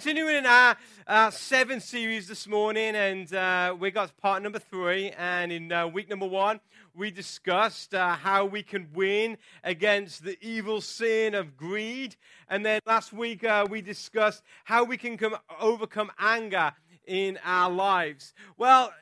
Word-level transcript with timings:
continuing 0.00 0.34
in 0.34 0.46
our 0.46 0.74
uh, 1.06 1.30
seven 1.30 1.78
series 1.78 2.26
this 2.26 2.48
morning, 2.48 2.96
and 2.96 3.34
uh, 3.34 3.76
we 3.78 3.90
got 3.90 4.16
part 4.16 4.42
number 4.42 4.58
three. 4.58 5.10
And 5.10 5.52
in 5.52 5.70
uh, 5.70 5.86
week 5.88 6.08
number 6.08 6.24
one, 6.24 6.58
we 6.94 7.10
discussed 7.10 7.92
uh, 7.92 8.14
how 8.14 8.46
we 8.46 8.62
can 8.62 8.88
win 8.94 9.36
against 9.62 10.24
the 10.24 10.38
evil 10.40 10.80
sin 10.80 11.34
of 11.34 11.54
greed. 11.54 12.16
And 12.48 12.64
then 12.64 12.80
last 12.86 13.12
week, 13.12 13.44
uh, 13.44 13.66
we 13.68 13.82
discussed 13.82 14.42
how 14.64 14.84
we 14.84 14.96
can 14.96 15.18
come, 15.18 15.36
overcome 15.60 16.10
anger 16.18 16.72
in 17.06 17.38
our 17.44 17.70
lives. 17.70 18.32
Well, 18.56 18.94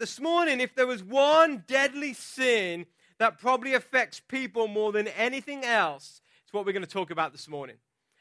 this 0.00 0.18
morning, 0.18 0.58
if 0.58 0.74
there 0.74 0.88
was 0.88 1.04
one 1.04 1.62
deadly 1.68 2.12
sin 2.12 2.86
that 3.18 3.38
probably 3.38 3.74
affects 3.74 4.18
people 4.18 4.66
more 4.66 4.90
than 4.90 5.06
anything 5.06 5.64
else, 5.64 6.20
it's 6.42 6.52
what 6.52 6.66
we're 6.66 6.72
going 6.72 6.84
to 6.84 6.90
talk 6.90 7.12
about 7.12 7.30
this 7.30 7.48
morning. 7.48 7.76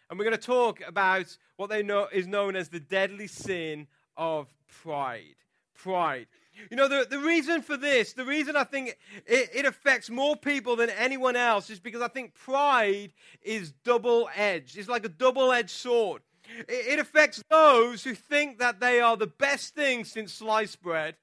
And 0.09 0.17
we're 0.17 0.25
going 0.25 0.37
to 0.37 0.43
talk 0.43 0.81
about 0.87 1.37
what 1.57 1.69
they 1.69 1.83
know 1.83 2.07
is 2.11 2.27
known 2.27 2.55
as 2.55 2.69
the 2.69 2.79
deadly 2.79 3.27
sin 3.27 3.87
of 4.17 4.47
pride. 4.81 5.35
Pride. 5.75 6.27
You 6.69 6.77
know, 6.77 6.87
the, 6.87 7.07
the 7.09 7.19
reason 7.19 7.61
for 7.61 7.77
this, 7.77 8.13
the 8.13 8.25
reason 8.25 8.55
I 8.55 8.63
think 8.63 8.97
it, 9.25 9.49
it 9.53 9.65
affects 9.65 10.09
more 10.09 10.35
people 10.35 10.75
than 10.75 10.89
anyone 10.89 11.35
else 11.35 11.69
is 11.69 11.79
because 11.79 12.01
I 12.01 12.07
think 12.07 12.33
pride 12.33 13.13
is 13.41 13.71
double 13.83 14.29
edged. 14.35 14.77
It's 14.77 14.89
like 14.89 15.05
a 15.05 15.09
double 15.09 15.51
edged 15.53 15.69
sword. 15.69 16.21
It, 16.67 16.93
it 16.93 16.99
affects 16.99 17.41
those 17.49 18.03
who 18.03 18.15
think 18.15 18.59
that 18.59 18.79
they 18.79 18.99
are 18.99 19.15
the 19.15 19.27
best 19.27 19.75
thing 19.75 20.03
since 20.03 20.33
sliced 20.33 20.81
bread. 20.81 21.15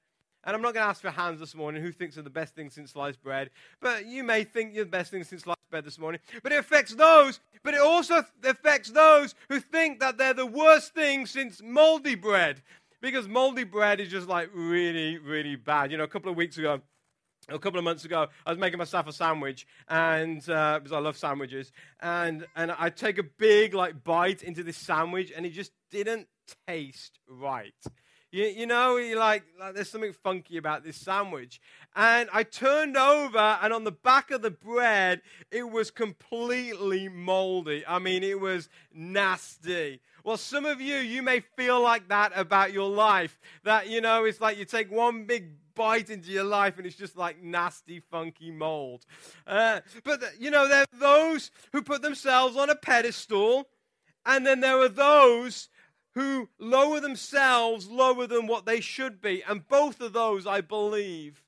And 0.47 0.55
I'm 0.55 0.61
not 0.61 0.73
going 0.73 0.85
to 0.85 0.89
ask 0.89 1.01
for 1.01 1.11
hands 1.11 1.41
this 1.41 1.53
morning 1.53 1.83
who 1.83 1.91
thinks 1.91 2.17
are 2.17 2.21
the 2.21 2.29
best 2.29 2.55
thing 2.55 2.69
since 2.69 2.91
sliced 2.91 3.21
bread, 3.21 3.49
but 3.81 4.05
you 4.05 4.23
may 4.23 4.45
think 4.45 4.73
you're 4.73 4.85
the 4.85 4.89
best 4.89 5.11
thing 5.11 5.25
since 5.25 5.43
sliced 5.43 5.59
bread 5.69 5.83
this 5.83 5.99
morning. 5.99 6.21
But 6.41 6.53
it 6.53 6.59
affects 6.59 6.95
those, 6.95 7.41
but 7.63 7.73
it 7.73 7.81
also 7.81 8.23
affects 8.45 8.89
those 8.91 9.35
who 9.49 9.59
think 9.59 9.99
that 9.99 10.17
they're 10.17 10.33
the 10.33 10.45
worst 10.45 10.93
thing 10.93 11.25
since 11.25 11.61
moldy 11.61 12.15
bread. 12.15 12.61
Because 13.01 13.27
moldy 13.27 13.65
bread 13.65 13.99
is 13.99 14.07
just 14.07 14.29
like 14.29 14.49
really, 14.53 15.17
really 15.17 15.57
bad. 15.57 15.91
You 15.91 15.97
know, 15.97 16.05
a 16.05 16.07
couple 16.07 16.31
of 16.31 16.37
weeks 16.37 16.57
ago, 16.57 16.79
a 17.49 17.59
couple 17.59 17.77
of 17.77 17.83
months 17.83 18.05
ago, 18.05 18.27
I 18.45 18.49
was 18.49 18.57
making 18.57 18.77
myself 18.77 19.05
a 19.07 19.13
sandwich, 19.13 19.67
and 19.89 20.49
uh, 20.49 20.79
because 20.79 20.93
I 20.93 20.99
love 20.99 21.17
sandwiches, 21.17 21.73
and 21.99 22.45
and 22.55 22.71
I 22.71 22.89
take 22.89 23.17
a 23.17 23.23
big 23.23 23.73
like 23.73 24.01
bite 24.03 24.43
into 24.43 24.63
this 24.63 24.77
sandwich, 24.77 25.31
and 25.35 25.45
it 25.45 25.51
just 25.51 25.73
didn't 25.91 26.27
taste 26.67 27.19
right. 27.27 27.73
You, 28.29 28.43
you 28.45 28.65
know, 28.65 28.97
you 28.97 29.17
like, 29.17 29.43
like, 29.57 29.73
there's 29.73 29.89
something 29.89 30.11
funky 30.11 30.57
about 30.57 30.83
this 30.83 30.97
sandwich. 30.97 31.61
And 31.95 32.29
I 32.33 32.43
turned 32.43 32.97
over, 32.97 33.57
and 33.61 33.71
on 33.71 33.85
the 33.85 33.91
back 33.91 34.31
of 34.31 34.41
the 34.41 34.51
bread, 34.51 35.21
it 35.49 35.69
was 35.69 35.91
completely 35.91 37.07
moldy. 37.07 37.85
I 37.87 37.99
mean, 37.99 38.23
it 38.23 38.39
was 38.39 38.67
nasty. 38.93 40.01
Well, 40.25 40.35
some 40.35 40.65
of 40.65 40.81
you, 40.81 40.97
you 40.97 41.21
may 41.21 41.39
feel 41.39 41.81
like 41.81 42.09
that 42.09 42.33
about 42.35 42.73
your 42.73 42.89
life. 42.89 43.39
That, 43.63 43.89
you 43.89 44.01
know, 44.01 44.25
it's 44.25 44.41
like 44.41 44.57
you 44.57 44.65
take 44.65 44.91
one 44.91 45.23
big 45.23 45.51
bite 45.73 46.09
into 46.09 46.29
your 46.31 46.43
life 46.43 46.77
and 46.77 46.85
it's 46.85 46.97
just 46.97 47.15
like 47.15 47.41
nasty, 47.41 48.01
funky 48.11 48.51
mold. 48.51 49.05
Uh, 49.45 49.79
but, 50.03 50.21
you 50.37 50.51
know, 50.51 50.67
there 50.67 50.81
are 50.81 50.99
those 50.99 51.49
who 51.71 51.81
put 51.81 52.01
themselves 52.01 52.57
on 52.57 52.69
a 52.69 52.75
pedestal, 52.75 53.69
and 54.25 54.45
then 54.45 54.59
there 54.59 54.77
are 54.79 54.89
those 54.89 55.69
who 56.17 56.49
lower 56.57 56.99
themselves 56.99 57.87
lower 57.87 58.25
than 58.25 58.47
what 58.47 58.65
they 58.65 58.81
should 58.81 59.21
be. 59.21 59.43
And 59.47 59.67
both 59.67 60.01
of 60.01 60.13
those, 60.13 60.47
I 60.47 60.61
believe, 60.61 61.43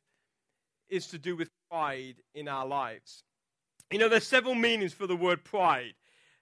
is 0.89 1.07
to 1.07 1.17
do 1.17 1.35
with 1.35 1.49
pride 1.71 2.17
in 2.35 2.47
our 2.47 2.67
lives. 2.67 3.23
You 3.89 3.97
know, 3.97 4.09
there's 4.09 4.27
several 4.27 4.53
meanings 4.53 4.93
for 4.93 5.07
the 5.07 5.15
word 5.15 5.43
pride. 5.43 5.95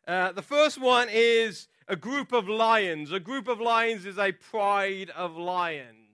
Uh, 0.05 0.33
the 0.33 0.41
first 0.41 0.77
one 0.77 1.07
is 1.09 1.69
a 1.87 1.95
group 1.95 2.33
of 2.33 2.49
lions. 2.49 3.13
A 3.13 3.19
group 3.21 3.47
of 3.47 3.61
lions 3.61 4.05
is 4.05 4.17
a 4.17 4.33
pride 4.33 5.09
of 5.11 5.37
lions. 5.37 6.06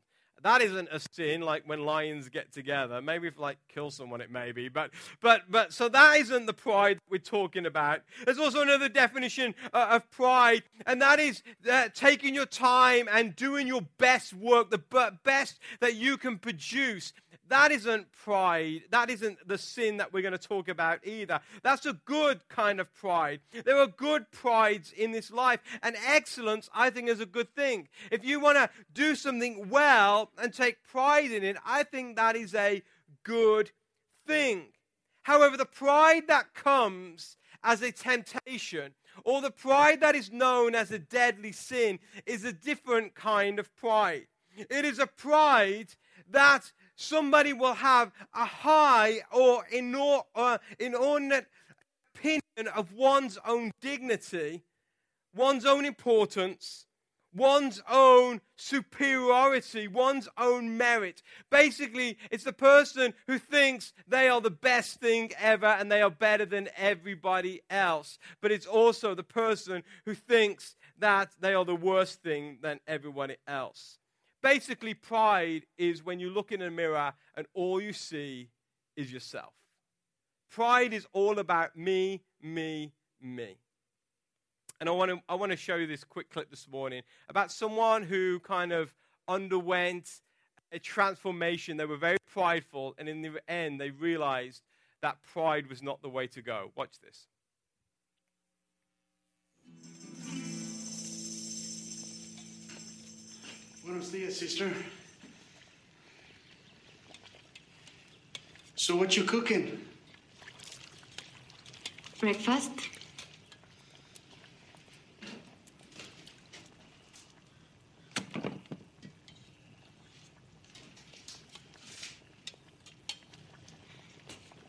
That 0.43 0.61
isn't 0.61 0.89
a 0.91 0.99
sin 1.13 1.41
like 1.41 1.63
when 1.65 1.85
lions 1.85 2.27
get 2.27 2.51
together. 2.51 3.01
Maybe 3.01 3.27
if 3.27 3.39
like 3.39 3.57
kill 3.69 3.91
someone, 3.91 4.19
it 4.19 4.29
may 4.29 4.51
be. 4.51 4.67
But 4.67 4.91
but 5.21 5.43
but 5.49 5.73
so 5.73 5.87
that 5.89 6.17
isn't 6.17 6.45
the 6.45 6.53
pride 6.53 6.99
we're 7.09 7.17
talking 7.17 7.65
about. 7.65 8.01
There's 8.25 8.37
also 8.37 8.61
another 8.61 8.89
definition 8.89 9.55
uh, 9.73 9.87
of 9.91 10.11
pride, 10.11 10.63
and 10.85 11.01
that 11.01 11.19
is 11.19 11.43
uh, 11.69 11.87
taking 11.93 12.35
your 12.35 12.45
time 12.45 13.07
and 13.11 13.35
doing 13.35 13.67
your 13.67 13.83
best 13.97 14.33
work, 14.33 14.69
the 14.69 14.83
best 15.23 15.59
that 15.79 15.95
you 15.95 16.17
can 16.17 16.37
produce. 16.37 17.13
That 17.49 17.71
isn't 17.71 18.11
pride. 18.11 18.83
That 18.89 19.09
isn't 19.09 19.47
the 19.47 19.57
sin 19.57 19.97
that 19.97 20.13
we're 20.13 20.21
going 20.21 20.31
to 20.31 20.37
talk 20.37 20.69
about 20.69 21.05
either. 21.05 21.41
That's 21.61 21.85
a 21.85 21.93
good 22.05 22.47
kind 22.47 22.79
of 22.79 22.93
pride. 22.93 23.41
There 23.65 23.77
are 23.77 23.87
good 23.87 24.31
prides 24.31 24.91
in 24.91 25.11
this 25.11 25.29
life, 25.29 25.59
and 25.81 25.95
excellence, 26.07 26.69
I 26.73 26.89
think, 26.89 27.09
is 27.09 27.19
a 27.19 27.25
good 27.25 27.53
thing. 27.53 27.89
If 28.11 28.23
you 28.23 28.39
want 28.39 28.57
to 28.57 28.69
do 28.93 29.15
something 29.15 29.69
well 29.69 30.31
and 30.37 30.53
take 30.53 30.83
pride 30.83 31.31
in 31.31 31.43
it, 31.43 31.57
I 31.65 31.83
think 31.83 32.15
that 32.15 32.35
is 32.35 32.55
a 32.55 32.81
good 33.23 33.71
thing. 34.25 34.67
However, 35.23 35.57
the 35.57 35.65
pride 35.65 36.27
that 36.27 36.53
comes 36.53 37.37
as 37.63 37.81
a 37.81 37.91
temptation, 37.91 38.93
or 39.23 39.41
the 39.41 39.51
pride 39.51 40.01
that 40.01 40.15
is 40.15 40.31
known 40.31 40.75
as 40.75 40.91
a 40.91 40.99
deadly 40.99 41.51
sin, 41.51 41.99
is 42.25 42.43
a 42.43 42.51
different 42.51 43.15
kind 43.15 43.59
of 43.59 43.73
pride. 43.75 44.27
It 44.55 44.85
is 44.85 44.99
a 44.99 45.07
pride 45.07 45.95
that 46.29 46.71
somebody 47.03 47.53
will 47.53 47.73
have 47.73 48.11
a 48.33 48.45
high 48.45 49.21
or 49.31 49.65
uh, 50.35 50.57
inordinate 50.79 51.47
opinion 52.15 52.73
of 52.75 52.93
one's 52.93 53.37
own 53.45 53.71
dignity, 53.81 54.63
one's 55.35 55.65
own 55.65 55.85
importance, 55.85 56.85
one's 57.33 57.81
own 57.89 58.41
superiority, 58.55 59.87
one's 59.87 60.29
own 60.37 60.77
merit. 60.77 61.21
Basically, 61.49 62.17
it's 62.31 62.43
the 62.43 62.53
person 62.53 63.13
who 63.27 63.39
thinks 63.39 63.93
they 64.07 64.29
are 64.29 64.41
the 64.41 64.51
best 64.51 64.99
thing 64.99 65.31
ever 65.39 65.65
and 65.65 65.91
they 65.91 66.01
are 66.01 66.11
better 66.11 66.45
than 66.45 66.69
everybody 66.77 67.61
else. 67.69 68.19
But 68.41 68.51
it's 68.51 68.67
also 68.67 69.15
the 69.15 69.23
person 69.23 69.83
who 70.05 70.13
thinks 70.13 70.75
that 70.99 71.29
they 71.39 71.53
are 71.53 71.65
the 71.65 71.75
worst 71.75 72.21
thing 72.21 72.59
than 72.61 72.79
everybody 72.87 73.35
else. 73.47 73.97
Basically, 74.43 74.93
pride 74.93 75.65
is 75.77 76.03
when 76.03 76.19
you 76.19 76.29
look 76.29 76.51
in 76.51 76.61
a 76.61 76.69
mirror 76.69 77.13
and 77.35 77.47
all 77.53 77.81
you 77.81 77.93
see 77.93 78.49
is 78.97 79.11
yourself. 79.11 79.53
Pride 80.51 80.93
is 80.93 81.07
all 81.13 81.39
about 81.39 81.77
me, 81.77 82.21
me, 82.41 82.91
me. 83.21 83.55
And 84.81 84.89
I 84.89 84.91
want 84.91 85.11
to 85.11 85.21
I 85.29 85.35
want 85.35 85.51
to 85.53 85.57
show 85.57 85.77
you 85.77 85.87
this 85.87 86.03
quick 86.03 86.29
clip 86.29 86.49
this 86.49 86.67
morning 86.67 87.03
about 87.29 87.51
someone 87.53 88.03
who 88.03 88.41
kind 88.41 88.73
of 88.73 88.93
underwent 89.29 90.19
a 90.73 90.79
transformation. 90.79 91.77
They 91.77 91.85
were 91.85 91.95
very 91.95 92.17
prideful, 92.29 92.95
and 92.97 93.07
in 93.07 93.21
the 93.21 93.39
end, 93.47 93.79
they 93.79 93.91
realized 93.91 94.61
that 95.01 95.23
pride 95.23 95.67
was 95.67 95.81
not 95.81 96.01
the 96.01 96.09
way 96.09 96.27
to 96.27 96.41
go. 96.41 96.71
Watch 96.75 96.99
this. 96.99 97.27
Buenos 103.83 104.11
dias, 104.13 104.37
sister. 104.37 104.71
So 108.75 108.95
what 108.95 109.17
you 109.17 109.23
cooking? 109.23 109.77
Breakfast. 112.19 112.71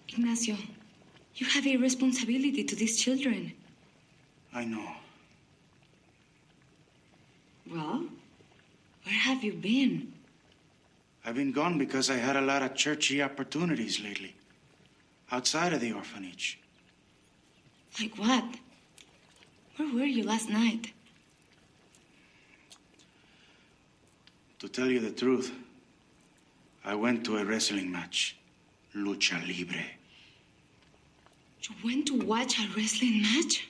Ignacio, 0.08 0.56
you 1.36 1.46
have 1.46 1.66
a 1.66 1.76
responsibility 1.76 2.64
to 2.64 2.74
these 2.74 3.00
children. 3.00 3.52
I 4.52 4.64
know. 4.64 4.88
Well, 7.70 8.04
where 9.04 9.14
have 9.44 9.54
you 9.54 9.60
been? 9.60 10.12
I've 11.24 11.34
been 11.34 11.52
gone 11.52 11.78
because 11.78 12.10
I 12.10 12.16
had 12.16 12.36
a 12.36 12.40
lot 12.40 12.62
of 12.62 12.74
churchy 12.74 13.22
opportunities 13.22 14.00
lately. 14.00 14.34
Outside 15.30 15.72
of 15.72 15.80
the 15.80 15.92
orphanage. 15.92 16.58
Like 18.00 18.16
what? 18.16 18.44
Where 19.76 19.92
were 19.92 20.04
you 20.04 20.24
last 20.24 20.48
night? 20.48 20.92
To 24.60 24.68
tell 24.68 24.86
you 24.86 25.00
the 25.00 25.10
truth, 25.10 25.52
I 26.84 26.94
went 26.94 27.24
to 27.26 27.38
a 27.38 27.44
wrestling 27.44 27.90
match. 27.90 28.36
Lucha 28.94 29.46
Libre. 29.46 29.84
You 31.62 31.74
went 31.82 32.06
to 32.06 32.20
watch 32.20 32.58
a 32.60 32.68
wrestling 32.76 33.22
match? 33.22 33.68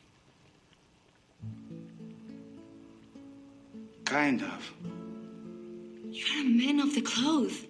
Kind 4.05 4.43
of. 4.43 4.94
You're 6.15 6.43
a 6.43 6.45
man 6.45 6.79
of 6.79 6.95
the 6.95 7.01
cloth. 7.01 7.67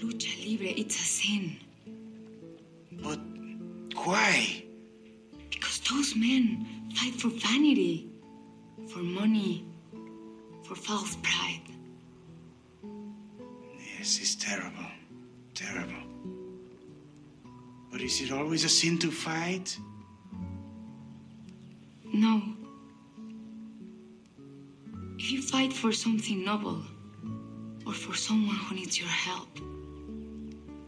Lucha 0.00 0.32
Libre, 0.42 0.68
it's 0.68 0.96
a 0.96 1.04
sin. 1.04 1.58
But 2.90 3.20
why? 3.94 4.64
Because 5.50 5.80
those 5.80 6.16
men 6.16 6.66
fight 6.94 7.12
for 7.12 7.28
vanity, 7.28 8.08
for 8.88 9.00
money, 9.00 9.66
for 10.62 10.76
false 10.76 11.18
pride. 11.22 11.60
Yes, 13.98 14.18
it's 14.18 14.34
terrible. 14.36 14.90
Terrible. 15.52 16.04
But 17.92 18.00
is 18.00 18.22
it 18.22 18.32
always 18.32 18.64
a 18.64 18.70
sin 18.70 18.96
to 19.00 19.10
fight? 19.10 19.76
No. 22.14 22.40
If 25.18 25.30
you 25.32 25.42
fight 25.42 25.74
for 25.74 25.92
something 25.92 26.42
noble, 26.42 26.80
or 27.86 27.92
for 27.92 28.14
someone 28.14 28.56
who 28.56 28.74
needs 28.74 28.98
your 28.98 29.08
help, 29.08 29.48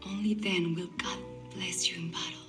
only 0.05 0.33
then 0.33 0.75
will 0.75 0.89
God 0.97 1.17
bless 1.55 1.89
you 1.89 1.97
in 1.97 2.11
battle. 2.11 2.39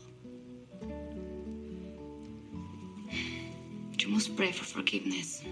You 3.99 4.09
must 4.09 4.35
pray 4.37 4.51
for 4.51 4.65
forgiveness. 4.65 5.45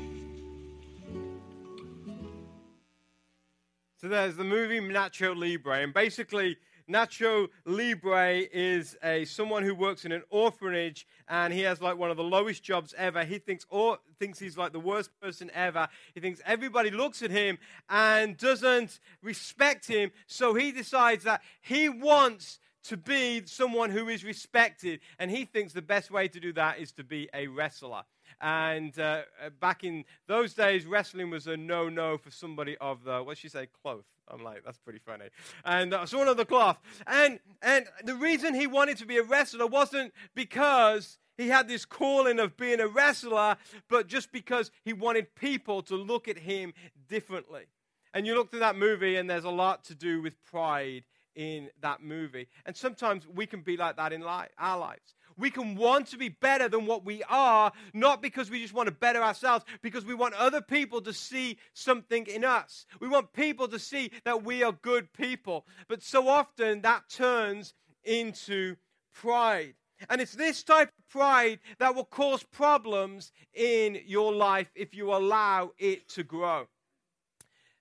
So 3.99 4.09
there's 4.09 4.37
the 4.37 4.45
movie 4.45 4.81
Nacho 4.81 5.37
Libre, 5.37 5.83
and 5.83 5.93
basically 5.95 6.57
Nacho 6.89 7.49
Libre 7.65 8.39
is 8.53 8.97
a 9.03 9.25
someone 9.27 9.63
who 9.63 9.75
works 9.75 10.05
in 10.05 10.13
an 10.13 10.23
orphanage, 10.31 11.07
and 11.29 11.53
he 11.53 11.61
has 11.61 11.83
like 11.83 11.99
one 11.99 12.11
of 12.11 12.17
the 12.17 12.25
lowest 12.25 12.63
jobs 12.63 12.95
ever. 12.97 13.25
He 13.25 13.39
thinks 13.39 13.67
or 13.69 13.99
thinks 14.19 14.39
he's 14.39 14.57
like 14.57 14.73
the 14.73 14.81
worst 14.81 15.11
person 15.21 15.51
ever. 15.55 15.89
He 16.15 16.21
thinks 16.21 16.41
everybody 16.47 16.91
looks 16.91 17.23
at 17.23 17.31
him 17.31 17.59
and 17.91 18.37
doesn't 18.37 19.01
respect 19.23 19.87
him, 19.87 20.11
so 20.27 20.55
he 20.55 20.73
decides 20.73 21.25
that 21.25 21.43
he 21.61 21.89
wants 21.89 22.59
to 22.85 22.97
be 22.97 23.43
someone 23.45 23.91
who 23.91 24.09
is 24.09 24.25
respected, 24.25 25.01
and 25.19 25.31
he 25.31 25.45
thinks 25.45 25.75
the 25.75 25.83
best 25.83 26.11
way 26.11 26.27
to 26.29 26.41
do 26.41 26.53
that 26.55 26.79
is 26.79 26.93
to 26.93 27.05
be 27.05 27.29
a 27.35 27.47
wrestler. 27.49 28.03
And 28.41 28.99
uh, 28.99 29.23
uh, 29.45 29.51
back 29.61 29.85
in 29.85 30.05
those 30.27 30.55
days, 30.55 30.87
wrestling 30.87 31.29
was 31.29 31.47
a 31.47 31.57
no 31.57 31.89
no 31.89 32.17
for 32.17 32.31
somebody 32.31 32.77
of 32.81 33.05
the, 33.05 33.23
what 33.23 33.37
she 33.37 33.49
say, 33.49 33.69
cloth. 33.83 34.05
I'm 34.31 34.43
like, 34.43 34.65
that's 34.65 34.79
pretty 34.79 34.99
funny. 34.99 35.27
And 35.65 35.95
uh, 35.95 36.07
someone 36.07 36.29
of 36.29 36.37
the 36.37 36.45
cloth. 36.45 36.79
And, 37.07 37.41
and 37.63 37.87
the 38.05 38.15
reason 38.15 38.55
he 38.55 38.67
wanted 38.67 38.99
to 38.99 39.07
be 39.07 39.19
a 39.19 39.23
wrestler 39.23 39.67
wasn't 39.67 40.13
because 40.35 41.19
he 41.37 41.49
had 41.49 41.69
this 41.69 41.85
calling 41.85 42.39
of 42.39 42.57
being 42.57 42.81
a 42.81 42.89
wrestler, 42.89 43.57
but 43.89 44.09
just 44.09 44.33
because 44.33 44.71
he 44.85 44.93
wanted 44.93 45.35
people 45.35 45.83
to 45.83 45.95
look 45.97 46.29
at 46.29 46.39
him 46.39 46.75
differently. 47.09 47.65
And 48.13 48.27
you 48.27 48.35
look 48.35 48.51
through 48.51 48.61
that 48.61 48.77
movie, 48.77 49.17
and 49.17 49.29
there's 49.29 49.45
a 49.45 49.51
lot 49.51 49.85
to 49.85 49.95
do 49.95 50.21
with 50.21 50.43
pride 50.45 51.05
in 51.35 51.71
that 51.81 52.03
movie. 52.03 52.49
And 52.67 52.77
sometimes 52.77 53.27
we 53.27 53.47
can 53.47 53.61
be 53.61 53.77
like 53.77 53.97
that 53.97 54.13
in 54.13 54.23
li- 54.23 54.49
our 54.59 54.79
lives. 54.79 55.15
We 55.39 55.51
can 55.51 55.77
want 55.77 56.09
to 56.09 56.19
be 56.19 56.29
better 56.29 56.69
than 56.69 56.85
what 56.85 57.05
we 57.05 57.23
are, 57.29 57.73
not 57.95 58.21
because 58.21 58.51
we 58.51 58.61
just 58.61 58.75
want 58.75 58.89
to 58.89 58.95
better 58.95 59.23
ourselves, 59.23 59.65
because 59.83 60.05
we 60.05 60.15
want 60.15 60.35
other 60.35 60.61
people 60.61 61.01
to 61.03 61.13
see 61.13 61.59
something 61.73 62.27
in 62.27 62.45
us. 62.45 62.85
We 63.01 63.09
want 63.09 63.33
people 63.33 63.69
to 63.69 63.79
see 63.79 64.11
that 64.25 64.45
we 64.45 64.63
are 64.65 64.73
good 64.73 65.13
people. 65.13 65.65
But 65.89 66.03
so 66.03 66.29
often 66.29 66.83
that 66.83 67.09
turns 67.09 67.75
into 68.05 68.77
pride. 69.15 69.75
And 70.11 70.21
it's 70.21 70.35
this 70.35 70.63
type 70.63 70.89
of 70.89 71.09
pride 71.09 71.59
that 71.79 71.95
will 71.95 72.05
cause 72.05 72.43
problems 72.43 73.33
in 73.55 74.01
your 74.07 74.33
life 74.33 74.71
if 74.75 74.95
you 74.95 75.13
allow 75.13 75.73
it 75.79 76.09
to 76.11 76.23
grow. 76.23 76.67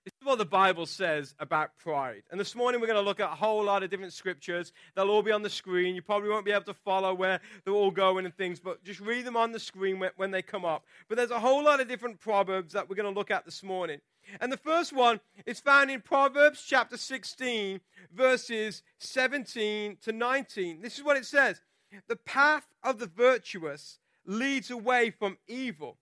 This 0.07 0.13
is 0.21 0.25
what 0.25 0.38
the 0.38 0.45
Bible 0.45 0.86
says 0.86 1.36
about 1.38 1.75
pride. 1.75 2.24
And 2.31 2.39
this 2.39 2.56
morning 2.56 2.80
we're 2.80 2.88
going 2.88 2.95
to 2.95 3.06
look 3.06 3.19
at 3.19 3.30
a 3.30 3.36
whole 3.36 3.62
lot 3.65 3.83
of 3.83 3.89
different 3.89 4.13
scriptures. 4.13 4.71
They'll 4.95 5.09
all 5.09 5.21
be 5.21 5.33
on 5.33 5.42
the 5.42 5.50
screen. 5.50 5.95
You 5.95 6.01
probably 6.01 6.30
won't 6.30 6.45
be 6.45 6.54
able 6.54 6.63
to 6.63 6.74
follow 6.74 7.13
where 7.13 7.42
they're 7.65 7.74
all 7.74 7.92
going 7.92 8.24
and 8.24 8.33
things, 8.33 8.62
but 8.62 8.81
just 8.86 9.01
read 9.01 9.25
them 9.25 9.36
on 9.36 9.51
the 9.51 9.59
screen 9.59 10.01
when, 10.15 10.31
they 10.31 10.42
come 10.42 10.63
up. 10.63 10.86
But 11.09 11.18
there's 11.18 11.31
a 11.31 11.42
whole 11.42 11.62
lot 11.62 11.81
of 11.81 11.89
different 11.89 12.21
proverbs 12.21 12.71
that 12.71 12.89
we're 12.89 12.95
going 12.95 13.13
to 13.13 13.19
look 13.19 13.31
at 13.31 13.44
this 13.44 13.63
morning. 13.63 14.00
And 14.39 14.50
the 14.50 14.56
first 14.56 14.94
one 14.94 15.19
is 15.45 15.59
found 15.59 15.92
in 15.92 16.00
Proverbs 16.00 16.63
chapter 16.65 16.95
16, 16.95 17.81
verses 18.15 18.83
17 19.00 19.98
to 20.04 20.13
19. 20.13 20.80
This 20.81 20.98
is 20.98 21.04
what 21.04 21.18
it 21.18 21.25
says 21.25 21.59
The 22.07 22.15
path 22.15 22.65
of 22.81 23.00
the 23.00 23.07
virtuous 23.07 24.00
leads 24.25 24.71
away 24.71 25.09
from 25.09 25.38
evil. 25.50 25.98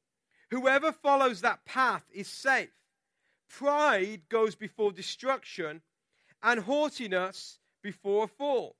Whoever 0.52 0.92
follows 0.92 1.42
that 1.42 1.66
path 1.66 2.04
is 2.14 2.28
safe. 2.28 2.70
Pride 3.50 4.24
goes 4.30 4.56
before 4.56 4.92
destruction, 4.92 5.82
and 6.44 6.62
haughtiness 6.62 7.60
before 7.82 8.26
a 8.26 8.28
fall. 8.28 8.76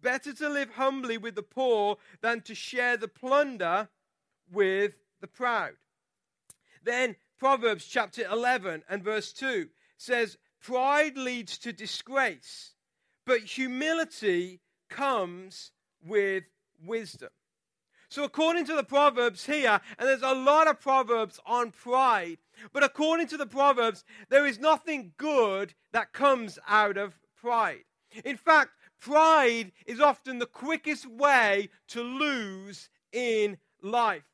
Better 0.00 0.32
to 0.34 0.48
live 0.48 0.70
humbly 0.70 1.16
with 1.16 1.34
the 1.34 1.42
poor 1.42 1.96
than 2.20 2.42
to 2.42 2.54
share 2.54 2.96
the 2.96 3.08
plunder 3.08 3.88
with 4.50 4.92
the 5.20 5.26
proud. 5.26 5.74
Then 6.82 7.16
Proverbs 7.38 7.86
chapter 7.86 8.24
11 8.30 8.82
and 8.88 9.02
verse 9.02 9.32
2 9.32 9.68
says, 9.96 10.36
Pride 10.60 11.16
leads 11.16 11.58
to 11.58 11.72
disgrace, 11.72 12.74
but 13.24 13.40
humility 13.40 14.60
comes 14.90 15.72
with 16.04 16.44
wisdom. 16.84 17.30
So, 18.08 18.24
according 18.24 18.66
to 18.66 18.74
the 18.74 18.84
Proverbs 18.84 19.46
here, 19.46 19.80
and 19.98 20.08
there's 20.08 20.22
a 20.22 20.34
lot 20.34 20.68
of 20.68 20.80
Proverbs 20.80 21.40
on 21.46 21.72
pride, 21.72 22.38
but 22.72 22.84
according 22.84 23.26
to 23.28 23.36
the 23.36 23.46
Proverbs, 23.46 24.04
there 24.28 24.46
is 24.46 24.58
nothing 24.58 25.12
good 25.16 25.74
that 25.92 26.12
comes 26.12 26.58
out 26.68 26.96
of 26.96 27.18
pride. 27.36 27.84
In 28.24 28.36
fact, 28.36 28.70
pride 29.00 29.72
is 29.86 30.00
often 30.00 30.38
the 30.38 30.46
quickest 30.46 31.06
way 31.06 31.68
to 31.88 32.02
lose 32.02 32.88
in 33.12 33.58
life. 33.82 34.24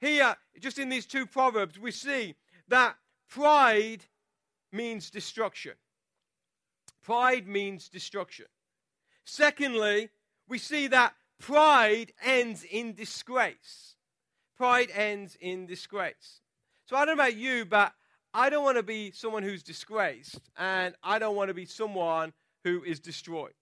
Here, 0.00 0.36
just 0.60 0.78
in 0.78 0.88
these 0.88 1.06
two 1.06 1.26
Proverbs, 1.26 1.78
we 1.78 1.90
see 1.90 2.34
that 2.68 2.96
pride 3.28 4.06
means 4.72 5.10
destruction. 5.10 5.74
Pride 7.02 7.46
means 7.46 7.88
destruction. 7.88 8.46
Secondly, 9.24 10.10
we 10.48 10.58
see 10.58 10.86
that 10.88 11.14
pride 11.38 12.12
ends 12.22 12.64
in 12.64 12.94
disgrace. 12.94 13.94
Pride 14.56 14.90
ends 14.92 15.36
in 15.40 15.66
disgrace. 15.66 16.40
So 16.90 16.96
I 16.96 17.04
don't 17.04 17.16
know 17.16 17.22
about 17.22 17.36
you, 17.36 17.64
but 17.64 17.92
I 18.34 18.50
don't 18.50 18.64
want 18.64 18.76
to 18.76 18.82
be 18.82 19.12
someone 19.12 19.44
who's 19.44 19.62
disgraced, 19.62 20.40
and 20.58 20.92
I 21.04 21.20
don't 21.20 21.36
want 21.36 21.46
to 21.46 21.54
be 21.54 21.64
someone 21.64 22.32
who 22.64 22.82
is 22.82 22.98
destroyed. 22.98 23.52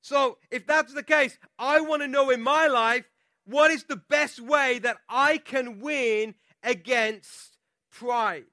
So 0.00 0.38
if 0.50 0.66
that's 0.66 0.94
the 0.94 1.02
case, 1.02 1.38
I 1.58 1.82
want 1.82 2.00
to 2.00 2.08
know 2.08 2.30
in 2.30 2.40
my 2.40 2.68
life 2.68 3.04
what 3.44 3.70
is 3.70 3.84
the 3.84 4.00
best 4.08 4.40
way 4.40 4.78
that 4.78 4.96
I 5.10 5.36
can 5.36 5.78
win 5.78 6.36
against 6.62 7.58
pride. 7.92 8.46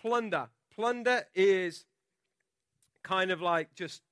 Plunder. 0.00 0.50
Plunder 0.76 1.24
is 1.34 1.84
kind 3.02 3.32
of 3.32 3.42
like 3.42 3.74
just 3.74 4.02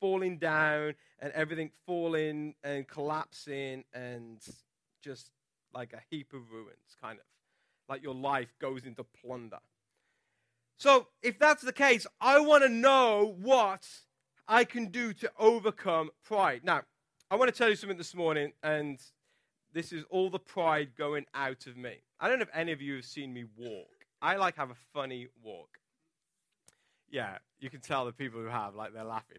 falling 0.00 0.38
down 0.38 0.96
and 1.20 1.32
everything 1.34 1.70
falling 1.86 2.56
and 2.64 2.88
collapsing 2.88 3.84
and 3.94 4.40
just 5.04 5.30
like 5.76 5.92
a 5.92 6.00
heap 6.10 6.32
of 6.32 6.50
ruins, 6.50 6.96
kind 7.00 7.18
of. 7.18 7.24
Like 7.88 8.02
your 8.02 8.14
life 8.14 8.52
goes 8.60 8.84
into 8.84 9.04
plunder. 9.04 9.58
So, 10.78 11.08
if 11.22 11.38
that's 11.38 11.62
the 11.62 11.72
case, 11.72 12.06
I 12.20 12.40
want 12.40 12.64
to 12.64 12.68
know 12.68 13.36
what 13.40 13.86
I 14.48 14.64
can 14.64 14.86
do 14.88 15.12
to 15.14 15.30
overcome 15.38 16.10
pride. 16.24 16.62
Now, 16.64 16.82
I 17.30 17.36
want 17.36 17.52
to 17.52 17.56
tell 17.56 17.68
you 17.68 17.76
something 17.76 17.96
this 17.96 18.14
morning, 18.14 18.52
and 18.62 18.98
this 19.72 19.92
is 19.92 20.04
all 20.10 20.30
the 20.30 20.38
pride 20.38 20.90
going 20.96 21.26
out 21.34 21.66
of 21.66 21.76
me. 21.76 21.94
I 22.20 22.28
don't 22.28 22.38
know 22.38 22.44
if 22.44 22.50
any 22.54 22.72
of 22.72 22.82
you 22.82 22.96
have 22.96 23.04
seen 23.04 23.32
me 23.32 23.44
walk. 23.56 24.06
I 24.20 24.36
like 24.36 24.56
have 24.56 24.70
a 24.70 24.76
funny 24.92 25.28
walk. 25.42 25.78
Yeah, 27.10 27.38
you 27.60 27.70
can 27.70 27.80
tell 27.80 28.04
the 28.04 28.12
people 28.12 28.40
who 28.40 28.48
have, 28.48 28.74
like 28.74 28.92
they're 28.92 29.04
laughing. 29.04 29.38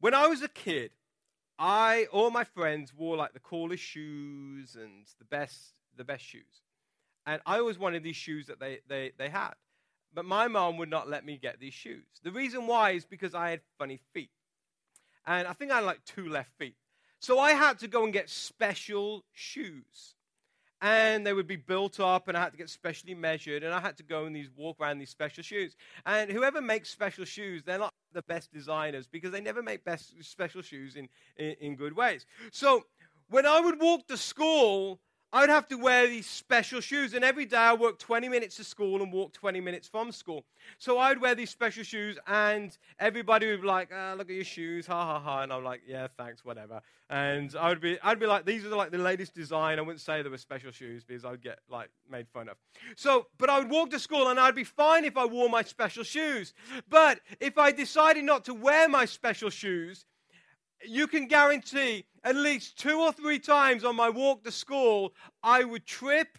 When 0.00 0.14
I 0.14 0.26
was 0.26 0.42
a 0.42 0.48
kid, 0.48 0.90
I 1.58 2.06
all 2.12 2.30
my 2.30 2.44
friends 2.44 2.92
wore 2.94 3.16
like 3.16 3.32
the 3.32 3.40
coolest 3.40 3.82
shoes 3.82 4.76
and 4.76 5.06
the 5.18 5.24
best 5.24 5.72
the 5.96 6.04
best 6.04 6.24
shoes. 6.24 6.62
And 7.26 7.40
I 7.44 7.58
always 7.58 7.78
wanted 7.78 8.04
these 8.04 8.16
shoes 8.16 8.46
that 8.46 8.60
they, 8.60 8.78
they, 8.88 9.12
they 9.18 9.28
had. 9.28 9.54
But 10.14 10.24
my 10.24 10.46
mom 10.48 10.78
would 10.78 10.88
not 10.88 11.08
let 11.08 11.26
me 11.26 11.38
get 11.40 11.58
these 11.58 11.74
shoes. 11.74 12.04
The 12.22 12.30
reason 12.30 12.66
why 12.66 12.92
is 12.92 13.04
because 13.04 13.34
I 13.34 13.50
had 13.50 13.60
funny 13.78 14.00
feet. 14.14 14.30
And 15.26 15.48
I 15.48 15.52
think 15.52 15.72
I 15.72 15.76
had 15.76 15.84
like 15.84 16.04
two 16.04 16.28
left 16.28 16.50
feet. 16.56 16.76
So 17.18 17.40
I 17.40 17.52
had 17.52 17.80
to 17.80 17.88
go 17.88 18.04
and 18.04 18.12
get 18.12 18.30
special 18.30 19.24
shoes 19.32 20.14
and 20.80 21.26
they 21.26 21.32
would 21.32 21.46
be 21.46 21.56
built 21.56 21.98
up 21.98 22.28
and 22.28 22.36
I 22.36 22.42
had 22.42 22.52
to 22.52 22.58
get 22.58 22.70
specially 22.70 23.14
measured 23.14 23.64
and 23.64 23.74
I 23.74 23.80
had 23.80 23.96
to 23.96 24.02
go 24.02 24.26
and 24.26 24.36
these 24.36 24.50
walk 24.54 24.76
around 24.80 24.98
these 24.98 25.10
special 25.10 25.42
shoes. 25.42 25.74
And 26.04 26.30
whoever 26.30 26.60
makes 26.60 26.90
special 26.90 27.24
shoes, 27.24 27.64
they're 27.64 27.78
not 27.78 27.92
the 28.16 28.22
best 28.22 28.52
designers 28.52 29.06
because 29.06 29.30
they 29.30 29.40
never 29.40 29.62
make 29.62 29.84
best 29.84 30.14
special 30.24 30.62
shoes 30.62 30.96
in, 30.96 31.08
in, 31.36 31.54
in 31.60 31.76
good 31.76 31.94
ways. 31.94 32.26
So 32.50 32.82
when 33.28 33.46
I 33.46 33.60
would 33.60 33.80
walk 33.80 34.08
to 34.08 34.16
school, 34.16 35.00
I'd 35.36 35.50
have 35.50 35.68
to 35.68 35.76
wear 35.76 36.06
these 36.06 36.26
special 36.26 36.80
shoes. 36.80 37.12
And 37.12 37.22
every 37.22 37.44
day 37.44 37.58
I 37.58 37.74
worked 37.74 38.00
20 38.00 38.26
minutes 38.30 38.56
to 38.56 38.64
school 38.64 39.02
and 39.02 39.12
walked 39.12 39.34
20 39.34 39.60
minutes 39.60 39.86
from 39.86 40.10
school. 40.10 40.46
So 40.78 40.98
I'd 40.98 41.20
wear 41.20 41.34
these 41.34 41.50
special 41.50 41.84
shoes, 41.84 42.18
and 42.26 42.76
everybody 42.98 43.50
would 43.50 43.60
be 43.60 43.66
like, 43.66 43.90
ah, 43.94 44.14
look 44.16 44.30
at 44.30 44.34
your 44.34 44.44
shoes, 44.44 44.86
ha 44.86 45.04
ha 45.04 45.20
ha. 45.20 45.42
And 45.42 45.52
I'm 45.52 45.62
like, 45.62 45.82
yeah, 45.86 46.06
thanks, 46.16 46.42
whatever. 46.42 46.80
And 47.10 47.54
I 47.54 47.68
would 47.68 47.82
be, 47.82 47.98
I'd 48.02 48.18
be 48.18 48.24
like, 48.24 48.46
these 48.46 48.64
are 48.64 48.70
like 48.70 48.92
the 48.92 48.98
latest 48.98 49.34
design. 49.34 49.78
I 49.78 49.82
wouldn't 49.82 50.00
say 50.00 50.22
they 50.22 50.30
were 50.30 50.38
special 50.38 50.70
shoes 50.70 51.04
because 51.04 51.26
I'd 51.26 51.42
get 51.42 51.58
like 51.68 51.90
made 52.10 52.28
fun 52.28 52.48
of. 52.48 52.56
So, 52.96 53.26
but 53.36 53.50
I 53.50 53.58
would 53.58 53.68
walk 53.68 53.90
to 53.90 53.98
school 53.98 54.28
and 54.28 54.40
I'd 54.40 54.54
be 54.54 54.64
fine 54.64 55.04
if 55.04 55.18
I 55.18 55.26
wore 55.26 55.50
my 55.50 55.62
special 55.62 56.02
shoes. 56.02 56.54
But 56.88 57.20
if 57.40 57.58
I 57.58 57.72
decided 57.72 58.24
not 58.24 58.46
to 58.46 58.54
wear 58.54 58.88
my 58.88 59.04
special 59.04 59.50
shoes, 59.50 60.06
you 60.84 61.06
can 61.06 61.26
guarantee 61.26 62.04
at 62.24 62.36
least 62.36 62.78
two 62.78 63.00
or 63.00 63.12
three 63.12 63.38
times 63.38 63.84
on 63.84 63.96
my 63.96 64.08
walk 64.08 64.44
to 64.44 64.52
school, 64.52 65.14
I 65.42 65.64
would 65.64 65.86
trip 65.86 66.38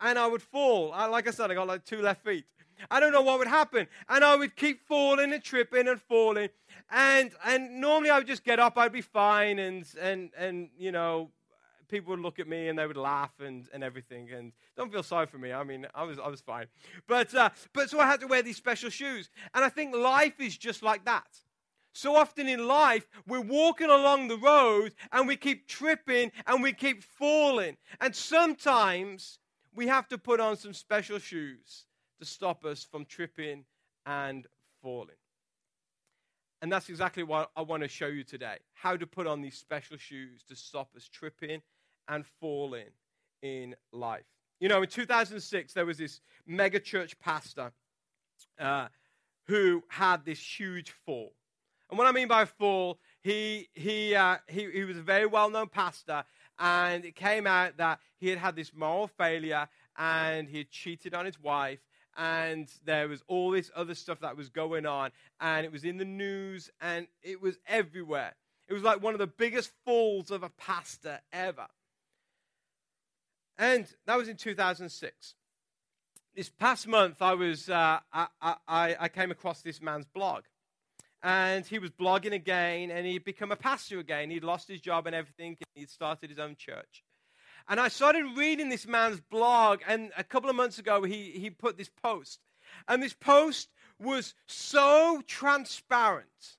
and 0.00 0.18
I 0.18 0.26
would 0.26 0.42
fall. 0.42 0.92
I, 0.92 1.06
like 1.06 1.26
I 1.26 1.30
said, 1.30 1.50
I 1.50 1.54
got 1.54 1.66
like 1.66 1.84
two 1.84 2.02
left 2.02 2.24
feet. 2.24 2.44
I 2.90 3.00
don't 3.00 3.12
know 3.12 3.22
what 3.22 3.38
would 3.38 3.48
happen. 3.48 3.86
And 4.08 4.24
I 4.24 4.36
would 4.36 4.56
keep 4.56 4.86
falling 4.86 5.32
and 5.32 5.42
tripping 5.42 5.88
and 5.88 6.00
falling. 6.00 6.48
And, 6.90 7.32
and 7.44 7.80
normally 7.80 8.10
I 8.10 8.18
would 8.18 8.26
just 8.26 8.44
get 8.44 8.58
up, 8.58 8.76
I'd 8.76 8.92
be 8.92 9.00
fine. 9.00 9.58
And, 9.58 9.86
and, 10.00 10.30
and 10.36 10.68
you 10.76 10.92
know, 10.92 11.30
people 11.88 12.10
would 12.10 12.20
look 12.20 12.38
at 12.38 12.48
me 12.48 12.68
and 12.68 12.78
they 12.78 12.86
would 12.86 12.96
laugh 12.96 13.32
and, 13.40 13.68
and 13.72 13.84
everything. 13.84 14.30
And 14.30 14.52
don't 14.76 14.92
feel 14.92 15.02
sorry 15.02 15.26
for 15.26 15.38
me. 15.38 15.52
I 15.52 15.64
mean, 15.64 15.86
I 15.94 16.04
was, 16.04 16.18
I 16.18 16.28
was 16.28 16.40
fine. 16.40 16.66
But, 17.06 17.34
uh, 17.34 17.50
but 17.72 17.90
so 17.90 18.00
I 18.00 18.06
had 18.06 18.20
to 18.20 18.26
wear 18.26 18.42
these 18.42 18.56
special 18.56 18.90
shoes. 18.90 19.30
And 19.54 19.64
I 19.64 19.68
think 19.68 19.94
life 19.94 20.40
is 20.40 20.56
just 20.56 20.82
like 20.82 21.04
that. 21.04 21.26
So 21.94 22.16
often 22.16 22.48
in 22.48 22.66
life, 22.66 23.06
we're 23.24 23.40
walking 23.40 23.88
along 23.88 24.26
the 24.26 24.36
road 24.36 24.94
and 25.12 25.28
we 25.28 25.36
keep 25.36 25.68
tripping 25.68 26.32
and 26.44 26.60
we 26.60 26.72
keep 26.72 27.04
falling. 27.04 27.76
And 28.00 28.14
sometimes 28.14 29.38
we 29.72 29.86
have 29.86 30.08
to 30.08 30.18
put 30.18 30.40
on 30.40 30.56
some 30.56 30.74
special 30.74 31.20
shoes 31.20 31.86
to 32.18 32.26
stop 32.26 32.64
us 32.64 32.84
from 32.84 33.04
tripping 33.04 33.64
and 34.06 34.44
falling. 34.82 35.14
And 36.62 36.72
that's 36.72 36.88
exactly 36.88 37.22
what 37.22 37.52
I 37.54 37.62
want 37.62 37.84
to 37.84 37.88
show 37.88 38.08
you 38.08 38.24
today 38.24 38.56
how 38.72 38.96
to 38.96 39.06
put 39.06 39.28
on 39.28 39.40
these 39.40 39.56
special 39.56 39.96
shoes 39.96 40.42
to 40.48 40.56
stop 40.56 40.90
us 40.96 41.08
tripping 41.08 41.62
and 42.08 42.26
falling 42.40 42.90
in 43.42 43.76
life. 43.92 44.24
You 44.58 44.68
know, 44.68 44.82
in 44.82 44.88
2006, 44.88 45.72
there 45.72 45.86
was 45.86 45.98
this 45.98 46.20
mega 46.44 46.80
church 46.80 47.16
pastor 47.20 47.70
uh, 48.58 48.88
who 49.46 49.84
had 49.88 50.24
this 50.24 50.40
huge 50.40 50.90
fall. 51.06 51.34
And 51.90 51.98
what 51.98 52.06
I 52.06 52.12
mean 52.12 52.28
by 52.28 52.44
fall, 52.44 52.98
he, 53.20 53.68
he, 53.74 54.14
uh, 54.14 54.38
he, 54.48 54.70
he 54.70 54.84
was 54.84 54.96
a 54.96 55.02
very 55.02 55.26
well 55.26 55.50
known 55.50 55.68
pastor, 55.68 56.24
and 56.58 57.04
it 57.04 57.14
came 57.14 57.46
out 57.46 57.76
that 57.76 58.00
he 58.16 58.28
had 58.28 58.38
had 58.38 58.56
this 58.56 58.72
moral 58.74 59.06
failure 59.06 59.68
and 59.96 60.48
he 60.48 60.58
had 60.58 60.70
cheated 60.70 61.14
on 61.14 61.24
his 61.24 61.40
wife, 61.40 61.80
and 62.16 62.68
there 62.84 63.08
was 63.08 63.22
all 63.28 63.50
this 63.50 63.70
other 63.76 63.94
stuff 63.94 64.20
that 64.20 64.36
was 64.36 64.48
going 64.48 64.86
on, 64.86 65.10
and 65.40 65.64
it 65.64 65.72
was 65.72 65.84
in 65.84 65.98
the 65.98 66.04
news 66.04 66.70
and 66.80 67.06
it 67.22 67.40
was 67.40 67.58
everywhere. 67.66 68.34
It 68.66 68.72
was 68.72 68.82
like 68.82 69.02
one 69.02 69.14
of 69.14 69.18
the 69.18 69.26
biggest 69.26 69.70
falls 69.84 70.30
of 70.30 70.42
a 70.42 70.48
pastor 70.48 71.20
ever. 71.32 71.66
And 73.58 73.86
that 74.06 74.16
was 74.16 74.28
in 74.28 74.36
2006. 74.36 75.34
This 76.34 76.48
past 76.48 76.88
month, 76.88 77.22
I, 77.22 77.34
was, 77.34 77.68
uh, 77.68 78.00
I, 78.12 78.26
I, 78.42 78.96
I 78.98 79.08
came 79.08 79.30
across 79.30 79.60
this 79.60 79.80
man's 79.80 80.06
blog 80.06 80.42
and 81.24 81.64
he 81.64 81.78
was 81.78 81.90
blogging 81.90 82.34
again 82.34 82.90
and 82.90 83.06
he'd 83.06 83.24
become 83.24 83.50
a 83.50 83.56
pastor 83.56 83.98
again. 83.98 84.30
He'd 84.30 84.44
lost 84.44 84.68
his 84.68 84.80
job 84.80 85.06
and 85.06 85.16
everything, 85.16 85.56
and 85.58 85.66
he'd 85.74 85.90
started 85.90 86.28
his 86.28 86.38
own 86.38 86.54
church. 86.54 87.02
And 87.66 87.80
I 87.80 87.88
started 87.88 88.26
reading 88.36 88.68
this 88.68 88.86
man's 88.86 89.20
blog, 89.20 89.80
and 89.88 90.12
a 90.18 90.22
couple 90.22 90.50
of 90.50 90.56
months 90.56 90.78
ago, 90.78 91.02
he, 91.02 91.30
he 91.30 91.48
put 91.48 91.78
this 91.78 91.88
post. 91.88 92.40
And 92.86 93.02
this 93.02 93.14
post 93.14 93.70
was 93.98 94.34
so 94.46 95.22
transparent 95.26 96.58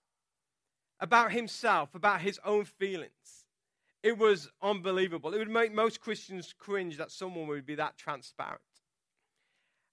about 0.99 1.31
himself, 1.31 1.93
about 1.93 2.21
his 2.21 2.39
own 2.43 2.65
feelings. 2.65 3.11
It 4.01 4.17
was 4.17 4.49
unbelievable. 4.63 5.31
It 5.35 5.37
would 5.37 5.49
make 5.49 5.73
most 5.73 6.01
Christians 6.01 6.55
cringe 6.57 6.97
that 6.97 7.11
someone 7.11 7.47
would 7.47 7.67
be 7.67 7.75
that 7.75 7.97
transparent. 7.97 8.61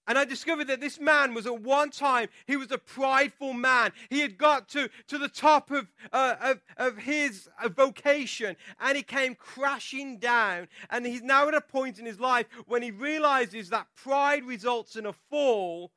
And 0.05 0.17
I 0.17 0.25
discovered 0.25 0.67
that 0.67 0.81
this 0.81 0.99
man 0.99 1.33
was 1.33 1.45
at 1.45 1.61
one 1.61 1.89
time, 1.89 2.27
he 2.45 2.57
was 2.57 2.71
a 2.71 2.77
prideful 2.77 3.53
man. 3.53 3.91
He 4.09 4.19
had 4.19 4.37
got 4.37 4.67
to, 4.69 4.89
to 5.07 5.17
the 5.17 5.29
top 5.29 5.71
of, 5.71 5.87
uh, 6.11 6.35
of, 6.41 6.61
of 6.75 6.97
his 6.97 7.47
uh, 7.63 7.69
vocation 7.69 8.57
and 8.81 8.97
he 8.97 9.03
came 9.03 9.33
crashing 9.35 10.17
down. 10.17 10.67
And 10.89 11.05
he's 11.05 11.21
now 11.21 11.47
at 11.47 11.53
a 11.53 11.61
point 11.61 11.99
in 11.99 12.05
his 12.05 12.19
life 12.19 12.47
when 12.67 12.81
he 12.81 12.91
realizes 12.91 13.69
that 13.69 13.87
pride 13.95 14.43
results 14.43 14.97
in 14.97 15.05
a 15.05 15.13
fall. 15.13 15.91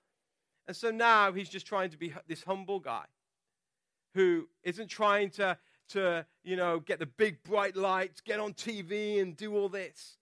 And 0.68 0.76
so 0.76 0.92
now 0.92 1.32
he's 1.32 1.48
just 1.48 1.66
trying 1.66 1.90
to 1.90 1.98
be 1.98 2.12
this 2.28 2.44
humble 2.44 2.78
guy 2.78 3.06
who 4.14 4.48
isn't 4.62 4.88
trying 4.88 5.30
to, 5.30 5.58
to 5.88 6.24
you 6.44 6.54
know, 6.54 6.78
get 6.78 7.00
the 7.00 7.06
big 7.06 7.42
bright 7.42 7.74
lights, 7.74 8.20
get 8.20 8.38
on 8.38 8.54
TV 8.54 9.20
and 9.20 9.36
do 9.36 9.56
all 9.56 9.68
this. 9.68 10.16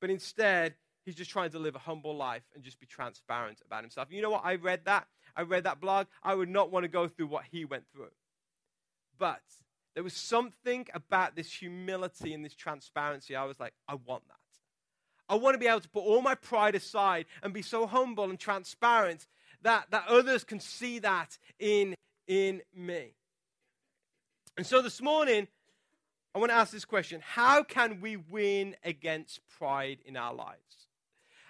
But 0.00 0.10
instead, 0.10 0.74
He's 1.08 1.14
just 1.14 1.30
trying 1.30 1.48
to 1.52 1.58
live 1.58 1.74
a 1.74 1.78
humble 1.78 2.14
life 2.14 2.42
and 2.54 2.62
just 2.62 2.78
be 2.78 2.84
transparent 2.84 3.62
about 3.64 3.82
himself. 3.82 4.08
You 4.10 4.20
know 4.20 4.28
what? 4.28 4.44
I 4.44 4.56
read 4.56 4.82
that. 4.84 5.06
I 5.34 5.40
read 5.40 5.64
that 5.64 5.80
blog. 5.80 6.06
I 6.22 6.34
would 6.34 6.50
not 6.50 6.70
want 6.70 6.84
to 6.84 6.88
go 6.88 7.08
through 7.08 7.28
what 7.28 7.44
he 7.50 7.64
went 7.64 7.84
through. 7.90 8.10
But 9.18 9.40
there 9.94 10.04
was 10.04 10.12
something 10.12 10.86
about 10.92 11.34
this 11.34 11.50
humility 11.50 12.34
and 12.34 12.44
this 12.44 12.54
transparency. 12.54 13.34
I 13.34 13.46
was 13.46 13.58
like, 13.58 13.72
I 13.88 13.94
want 13.94 14.28
that. 14.28 14.34
I 15.30 15.36
want 15.36 15.54
to 15.54 15.58
be 15.58 15.66
able 15.66 15.80
to 15.80 15.88
put 15.88 16.00
all 16.00 16.20
my 16.20 16.34
pride 16.34 16.74
aside 16.74 17.24
and 17.42 17.54
be 17.54 17.62
so 17.62 17.86
humble 17.86 18.24
and 18.24 18.38
transparent 18.38 19.26
that, 19.62 19.86
that 19.90 20.08
others 20.08 20.44
can 20.44 20.60
see 20.60 20.98
that 20.98 21.38
in, 21.58 21.94
in 22.26 22.60
me. 22.76 23.14
And 24.58 24.66
so 24.66 24.82
this 24.82 25.00
morning, 25.00 25.48
I 26.34 26.38
want 26.38 26.50
to 26.50 26.56
ask 26.56 26.70
this 26.70 26.84
question 26.84 27.22
How 27.24 27.62
can 27.62 28.02
we 28.02 28.18
win 28.18 28.76
against 28.84 29.40
pride 29.58 30.00
in 30.04 30.14
our 30.14 30.34
lives? 30.34 30.87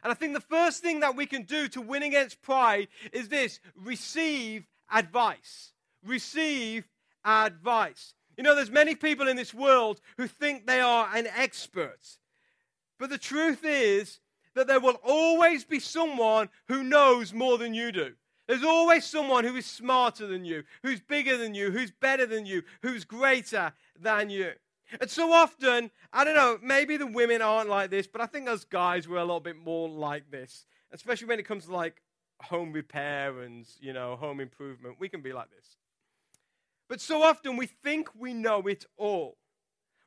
And 0.02 0.12
I 0.12 0.14
think 0.14 0.34
the 0.34 0.40
first 0.40 0.82
thing 0.82 1.00
that 1.00 1.16
we 1.16 1.26
can 1.26 1.42
do 1.42 1.68
to 1.68 1.80
win 1.80 2.02
against 2.02 2.42
pride 2.42 2.88
is 3.12 3.28
this 3.28 3.60
receive 3.76 4.66
advice. 4.90 5.72
Receive 6.04 6.88
advice. 7.24 8.14
You 8.36 8.44
know, 8.44 8.54
there's 8.54 8.70
many 8.70 8.94
people 8.94 9.26
in 9.26 9.36
this 9.36 9.52
world 9.52 10.00
who 10.16 10.28
think 10.28 10.66
they 10.66 10.80
are 10.80 11.08
an 11.14 11.26
expert. 11.26 12.18
But 12.98 13.10
the 13.10 13.18
truth 13.18 13.64
is 13.64 14.20
that 14.54 14.66
there 14.66 14.80
will 14.80 14.98
always 15.04 15.64
be 15.64 15.80
someone 15.80 16.48
who 16.68 16.82
knows 16.82 17.32
more 17.32 17.58
than 17.58 17.74
you 17.74 17.92
do. 17.92 18.12
There's 18.46 18.64
always 18.64 19.04
someone 19.04 19.44
who 19.44 19.56
is 19.56 19.66
smarter 19.66 20.26
than 20.26 20.44
you, 20.44 20.64
who's 20.82 21.00
bigger 21.00 21.36
than 21.36 21.54
you, 21.54 21.70
who's 21.70 21.90
better 21.90 22.26
than 22.26 22.46
you, 22.46 22.62
who's 22.82 23.04
greater 23.04 23.72
than 24.00 24.30
you. 24.30 24.52
And 25.00 25.10
so 25.10 25.32
often, 25.32 25.90
I 26.12 26.24
don't 26.24 26.34
know, 26.34 26.58
maybe 26.62 26.96
the 26.96 27.06
women 27.06 27.42
aren't 27.42 27.68
like 27.68 27.90
this, 27.90 28.06
but 28.06 28.20
I 28.20 28.26
think 28.26 28.48
us 28.48 28.64
guys 28.64 29.06
were 29.06 29.18
a 29.18 29.24
little 29.24 29.40
bit 29.40 29.56
more 29.56 29.88
like 29.88 30.30
this, 30.30 30.66
especially 30.92 31.28
when 31.28 31.38
it 31.38 31.46
comes 31.46 31.66
to 31.66 31.74
like 31.74 32.02
home 32.40 32.72
repair 32.72 33.40
and, 33.40 33.66
you 33.80 33.92
know, 33.92 34.16
home 34.16 34.40
improvement. 34.40 34.96
We 34.98 35.08
can 35.08 35.20
be 35.20 35.32
like 35.32 35.50
this. 35.50 35.76
But 36.88 37.00
so 37.00 37.22
often 37.22 37.56
we 37.56 37.66
think 37.66 38.08
we 38.18 38.32
know 38.32 38.62
it 38.66 38.86
all. 38.96 39.36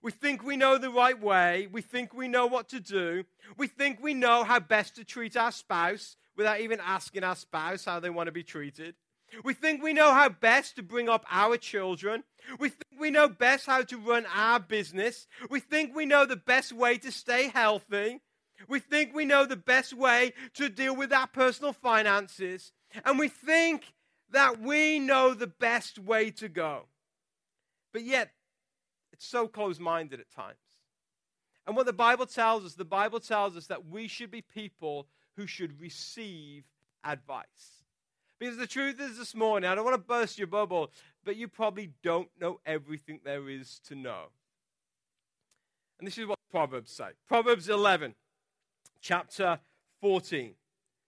We 0.02 0.12
think 0.12 0.44
we 0.44 0.58
know 0.58 0.80
the 0.80 0.90
right 0.90 1.20
way. 1.22 1.68
We 1.72 1.82
think 1.82 2.14
we 2.14 2.28
know 2.28 2.48
what 2.48 2.70
to 2.70 2.80
do. 2.80 3.26
We 3.58 3.68
think 3.68 4.02
we 4.02 4.16
know 4.16 4.44
how 4.44 4.60
best 4.60 4.96
to 4.96 5.04
treat 5.04 5.38
our 5.38 5.52
spouse 5.52 6.16
without 6.36 6.60
even 6.60 6.80
asking 6.84 7.24
our 7.24 7.36
spouse 7.36 7.86
how 7.86 8.00
they 8.00 8.10
want 8.10 8.26
to 8.26 8.32
be 8.32 8.42
treated. 8.44 8.96
We 9.44 9.54
think 9.54 9.82
we 9.82 9.94
know 9.94 10.14
how 10.14 10.30
best 10.30 10.76
to 10.76 10.84
bring 10.84 11.10
up 11.10 11.26
our 11.30 11.58
children. 11.58 12.24
We 12.60 12.70
think 12.70 13.00
we 13.00 13.12
know 13.12 13.30
best 13.30 13.66
how 13.66 13.82
to 13.84 13.98
run 13.98 14.26
our 14.34 14.60
business. 14.60 15.28
We 15.50 15.60
think 15.60 15.96
we 15.96 16.06
know 16.06 16.26
the 16.26 16.36
best 16.36 16.74
way 16.74 16.98
to 16.98 17.12
stay 17.12 17.48
healthy. 17.48 18.22
We 18.68 18.80
think 18.80 19.16
we 19.16 19.26
know 19.26 19.46
the 19.46 19.56
best 19.56 19.94
way 19.94 20.34
to 20.56 20.70
deal 20.70 20.96
with 20.96 21.14
our 21.14 21.28
personal 21.28 21.74
finances. 21.74 22.72
And 23.06 23.18
we 23.18 23.30
think 23.30 23.94
that 24.32 24.62
we 24.62 25.00
know 25.00 25.34
the 25.34 25.48
best 25.48 25.98
way 25.98 26.32
to 26.32 26.50
go. 26.50 26.88
But 27.94 28.04
yet, 28.04 28.32
it's 29.12 29.26
so 29.26 29.48
close 29.48 29.80
minded 29.80 30.20
at 30.20 30.30
times. 30.32 30.58
And 31.68 31.76
what 31.76 31.86
the 31.86 31.94
Bible 31.94 32.26
tells 32.26 32.66
us, 32.66 32.74
the 32.74 32.86
Bible 32.86 33.20
tells 33.20 33.56
us 33.56 33.68
that 33.68 33.88
we 33.88 34.08
should 34.08 34.32
be 34.32 34.42
people 34.42 35.08
who 35.36 35.48
should 35.48 35.80
receive 35.80 36.64
advice. 37.04 37.84
Because 38.42 38.58
the 38.58 38.66
truth 38.66 39.00
is 39.00 39.20
this 39.20 39.36
morning, 39.36 39.70
I 39.70 39.76
don't 39.76 39.86
want 39.86 39.94
to 39.94 40.02
burst 40.02 40.40
your 40.40 40.48
bubble, 40.48 40.90
but 41.24 41.36
you 41.36 41.48
probably 41.48 41.92
don't 42.02 42.28
know 42.40 42.60
everything 42.66 43.20
there 43.24 43.48
is 43.48 43.80
to 43.88 43.94
know. 43.94 44.30
And 46.00 46.08
this 46.08 46.18
is 46.18 46.26
what 46.26 46.40
Proverbs 46.50 46.92
say 46.92 47.10
Proverbs 47.28 47.70
11, 47.70 48.16
chapter 49.00 49.60
14. 50.02 50.56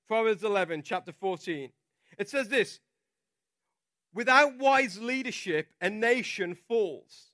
Proverbs 0.07 0.43
11, 0.43 0.83
chapter 0.83 1.11
14. 1.11 1.71
It 2.19 2.29
says 2.29 2.49
this 2.49 2.79
Without 4.13 4.59
wise 4.59 5.01
leadership, 5.01 5.69
a 5.81 5.89
nation 5.89 6.53
falls. 6.53 7.31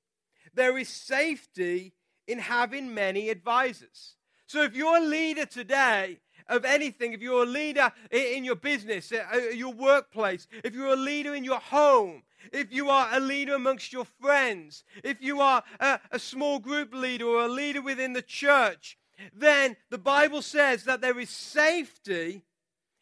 There 0.53 0.77
is 0.77 0.88
safety 0.88 1.94
in 2.25 2.39
having 2.39 2.94
many 2.94 3.27
advisors. 3.27 4.15
So 4.48 4.63
if 4.63 4.77
you're 4.77 4.98
a 4.98 5.01
leader 5.01 5.46
today, 5.46 6.20
of 6.50 6.65
anything, 6.65 7.13
if 7.13 7.22
you're 7.22 7.44
a 7.44 7.46
leader 7.46 7.91
in 8.12 8.44
your 8.44 8.56
business, 8.56 9.12
uh, 9.12 9.38
your 9.53 9.74
workplace, 9.74 10.48
if 10.63 10.74
you're 10.74 10.94
a 10.94 10.96
leader 10.96 11.34
in 11.34 11.44
your 11.44 11.60
home, 11.60 12.24
if 12.51 12.74
you 12.74 12.89
are 12.89 13.10
a 13.12 13.20
leader 13.20 13.56
amongst 13.56 13.94
your 13.94 14.06
friends, 14.06 14.84
if 15.03 15.22
you 15.22 15.41
are 15.41 15.63
a, 15.79 16.00
a, 16.12 16.20
small 16.20 16.60
group 16.60 16.94
leader 16.94 17.25
or 17.25 17.46
a 17.46 17.48
leader 17.48 17.82
within 17.82 18.13
the 18.13 18.22
church, 18.22 18.98
then 19.34 19.75
the 19.89 19.98
Bible 19.98 20.41
says 20.41 20.84
that 20.86 21.01
there 21.01 21.20
is 21.20 21.29
safety 21.29 22.44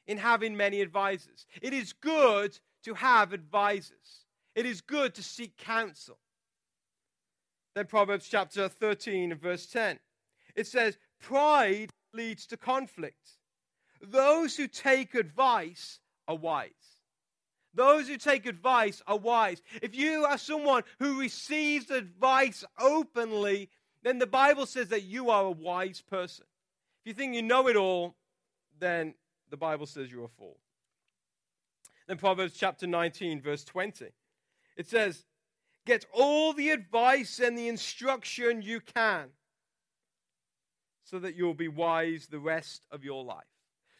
in 0.07 0.17
having 0.17 0.57
many 0.57 0.81
advisors. 0.81 1.45
It 1.61 1.73
is 1.73 1.93
good 1.93 2.57
to 2.83 2.93
have 2.95 3.33
advisors, 3.33 4.25
it 4.55 4.65
is 4.65 4.81
good 4.81 5.13
to 5.15 5.23
seek 5.23 5.57
counsel. 5.57 6.17
Then 7.75 7.85
Proverbs 7.85 8.27
chapter 8.27 8.67
13 8.67 9.31
and 9.31 9.39
verse 9.39 9.67
10. 9.67 9.99
It 10.55 10.65
says, 10.65 10.97
Pride 11.19 11.91
leads 12.11 12.47
to 12.47 12.57
conflict. 12.57 13.36
Those 14.01 14.55
who 14.55 14.67
take 14.67 15.15
advice 15.15 15.99
are 16.27 16.35
wise. 16.35 16.71
Those 17.73 18.07
who 18.07 18.17
take 18.17 18.45
advice 18.45 19.01
are 19.05 19.17
wise. 19.17 19.61
If 19.81 19.95
you 19.95 20.25
are 20.25 20.37
someone 20.37 20.83
who 20.99 21.19
receives 21.19 21.91
advice 21.91 22.63
openly, 22.79 23.69
then 24.03 24.17
the 24.17 24.27
Bible 24.27 24.65
says 24.65 24.89
that 24.89 25.03
you 25.03 25.29
are 25.29 25.45
a 25.45 25.51
wise 25.51 26.01
person. 26.01 26.45
If 27.01 27.09
you 27.09 27.13
think 27.13 27.35
you 27.35 27.43
know 27.43 27.67
it 27.67 27.75
all, 27.75 28.15
then 28.79 29.13
the 29.49 29.57
Bible 29.57 29.85
says 29.85 30.11
you're 30.11 30.25
a 30.25 30.39
fool. 30.39 30.57
Then 32.07 32.17
Proverbs 32.17 32.53
chapter 32.57 32.87
19, 32.87 33.41
verse 33.41 33.63
20. 33.63 34.07
It 34.77 34.87
says, 34.87 35.25
Get 35.85 36.05
all 36.11 36.53
the 36.53 36.69
advice 36.69 37.39
and 37.39 37.57
the 37.57 37.67
instruction 37.67 38.61
you 38.61 38.81
can 38.81 39.29
so 41.03 41.19
that 41.19 41.35
you'll 41.35 41.53
be 41.53 41.69
wise 41.69 42.27
the 42.27 42.39
rest 42.39 42.85
of 42.91 43.03
your 43.03 43.23
life. 43.23 43.45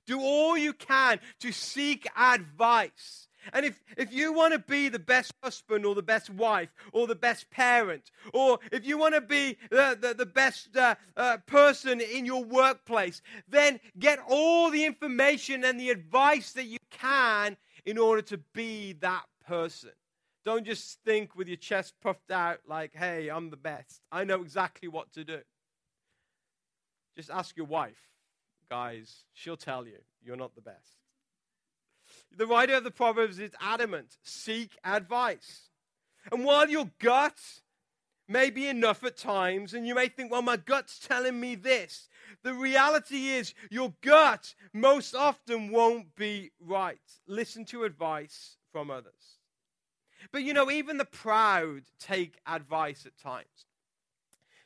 Do 0.08 0.22
all 0.22 0.58
you 0.58 0.74
can 0.74 1.20
to 1.42 1.52
seek 1.52 2.08
advice. 2.18 3.28
And 3.54 3.66
if, 3.66 3.82
if 3.98 4.12
you 4.12 4.34
want 4.34 4.54
to 4.54 4.60
be 4.60 4.90
the 4.90 5.00
best 5.00 5.34
husband 5.44 5.86
or 5.86 5.96
the 5.96 6.02
best 6.02 6.30
wife 6.30 6.74
or 6.92 7.08
the 7.08 7.16
best 7.16 7.50
parent, 7.50 8.12
or 8.34 8.60
if 8.72 8.86
you 8.86 8.98
want 8.98 9.16
to 9.16 9.22
be 9.22 9.58
the, 9.70 9.98
the, 10.00 10.14
the 10.14 10.26
best 10.26 10.76
uh, 10.76 10.96
uh, 11.16 11.38
person 11.46 12.02
in 12.02 12.26
your 12.26 12.44
workplace, 12.44 13.22
then 13.48 13.80
get 14.00 14.20
all 14.28 14.70
the 14.72 14.86
information 14.86 15.64
and 15.64 15.80
the 15.80 15.90
advice 15.90 16.54
that 16.54 16.66
you 16.66 16.80
can 16.90 17.58
in 17.86 17.98
order 17.98 18.22
to 18.22 18.38
be 18.54 18.94
that 18.94 19.24
person. 19.46 19.92
Don't 20.46 20.66
just 20.66 21.00
think 21.06 21.36
with 21.36 21.48
your 21.48 21.58
chest 21.58 21.94
puffed 22.02 22.32
out 22.32 22.60
like, 22.68 22.92
hey, 22.96 23.30
I'm 23.30 23.50
the 23.50 23.58
best. 23.58 24.02
I 24.12 24.24
know 24.24 24.42
exactly 24.42 24.88
what 24.88 25.12
to 25.14 25.24
do. 25.24 25.40
Just 27.18 27.30
ask 27.30 27.56
your 27.58 27.66
wife 27.66 28.08
guys, 28.70 29.26
she'll 29.34 29.58
tell 29.58 29.86
you 29.86 30.00
you're 30.24 30.36
not 30.36 30.56
the 30.56 30.62
best. 30.62 30.98
The 32.36 32.48
writer 32.48 32.76
of 32.76 32.84
the 32.84 32.92
Proverbs 32.92 33.40
is 33.40 33.52
adamant 33.62 34.18
seek 34.24 34.78
advice. 34.84 35.70
And 36.32 36.44
while 36.44 36.70
your 36.70 36.90
gut 37.00 37.40
may 38.28 38.50
be 38.50 38.68
enough 38.68 39.04
at 39.04 39.18
times, 39.18 39.74
and 39.74 39.88
you 39.88 39.96
may 39.96 40.10
think, 40.10 40.32
well, 40.32 40.42
my 40.42 40.58
gut's 40.58 41.00
telling 41.00 41.40
me 41.40 41.56
this, 41.56 42.10
the 42.44 42.54
reality 42.54 43.30
is 43.30 43.54
your 43.70 43.94
gut 44.02 44.54
most 44.74 45.16
often 45.16 45.72
won't 45.72 46.16
be 46.16 46.52
right. 46.60 47.00
Listen 47.28 47.64
to 47.66 47.86
advice 47.86 48.58
from 48.72 48.92
others. 48.92 49.40
But 50.32 50.44
you 50.44 50.54
know, 50.54 50.70
even 50.70 50.98
the 50.98 51.06
proud 51.06 51.84
take 52.00 52.40
advice 52.46 53.06
at 53.06 53.18
times. 53.18 53.67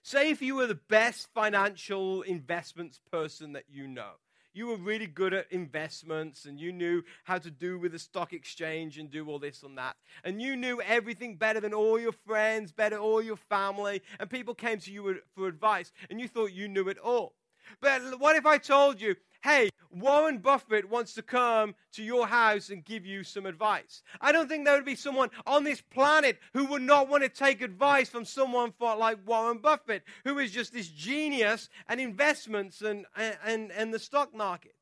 Say 0.04 0.32
if 0.32 0.42
you 0.42 0.56
were 0.56 0.68
the 0.68 0.80
best 0.90 1.28
financial 1.34 2.24
investments 2.24 3.00
person 3.12 3.54
that 3.54 3.66
you 3.70 3.88
know. 3.88 4.14
You 4.54 4.68
were 4.68 4.76
really 4.76 5.08
good 5.08 5.34
at 5.34 5.50
investments 5.52 6.46
and 6.46 6.60
you 6.60 6.74
knew 6.74 7.04
how 7.24 7.38
to 7.38 7.50
do 7.50 7.80
with 7.80 7.94
the 7.94 8.00
stock 8.00 8.34
exchange 8.34 8.98
and 8.98 9.10
do 9.10 9.26
all 9.28 9.40
this 9.40 9.64
and 9.64 9.78
that. 9.78 9.96
And 10.26 10.42
you 10.42 10.58
knew 10.58 10.82
everything 10.82 11.38
better 11.38 11.62
than 11.62 11.74
all 11.74 11.98
your 11.98 12.12
friends, 12.12 12.74
better 12.74 12.98
all 12.98 13.22
your 13.22 13.38
family. 13.38 14.02
And 14.20 14.30
people 14.30 14.54
came 14.54 14.80
to 14.80 14.92
you 14.92 15.22
for 15.36 15.48
advice 15.48 15.94
and 16.10 16.20
you 16.20 16.28
thought 16.28 16.52
you 16.52 16.68
knew 16.68 16.90
it 16.90 16.98
all. 16.98 17.36
But 17.80 18.20
what 18.20 18.36
if 18.36 18.46
I 18.46 18.58
told 18.58 19.00
you, 19.00 19.16
hey, 19.44 19.70
Warren 19.94 20.38
Buffett 20.38 20.90
wants 20.90 21.14
to 21.16 21.22
come 21.22 21.76
to 21.94 22.04
your 22.04 22.28
house 22.28 22.70
and 22.70 22.84
give 22.84 23.06
you 23.06 23.24
some 23.24 23.46
advice. 23.46 24.04
I 24.20 24.32
don't 24.32 24.48
think 24.48 24.66
there 24.66 24.76
would 24.76 24.86
be 24.86 24.96
someone 24.96 25.30
on 25.46 25.64
this 25.64 25.82
planet 25.82 26.40
who 26.54 26.66
would 26.66 26.82
not 26.82 27.10
want 27.10 27.24
to 27.24 27.30
take 27.30 27.62
advice 27.62 28.10
from 28.10 28.26
someone 28.26 28.74
like 28.80 29.18
Warren 29.26 29.60
Buffett, 29.60 30.04
who 30.24 30.40
is 30.40 30.52
just 30.52 30.74
this 30.74 30.88
genius 30.88 31.70
and 31.88 32.00
investments 32.00 32.82
and, 32.82 33.06
and, 33.18 33.72
and 33.72 33.94
the 33.94 34.00
stock 34.00 34.34
markets. 34.34 34.76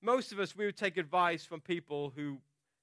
Most 0.00 0.32
of 0.32 0.40
us, 0.40 0.56
we 0.56 0.66
would 0.66 0.76
take 0.76 0.96
advice 0.96 1.44
from 1.44 1.60
people 1.60 2.12
who 2.16 2.38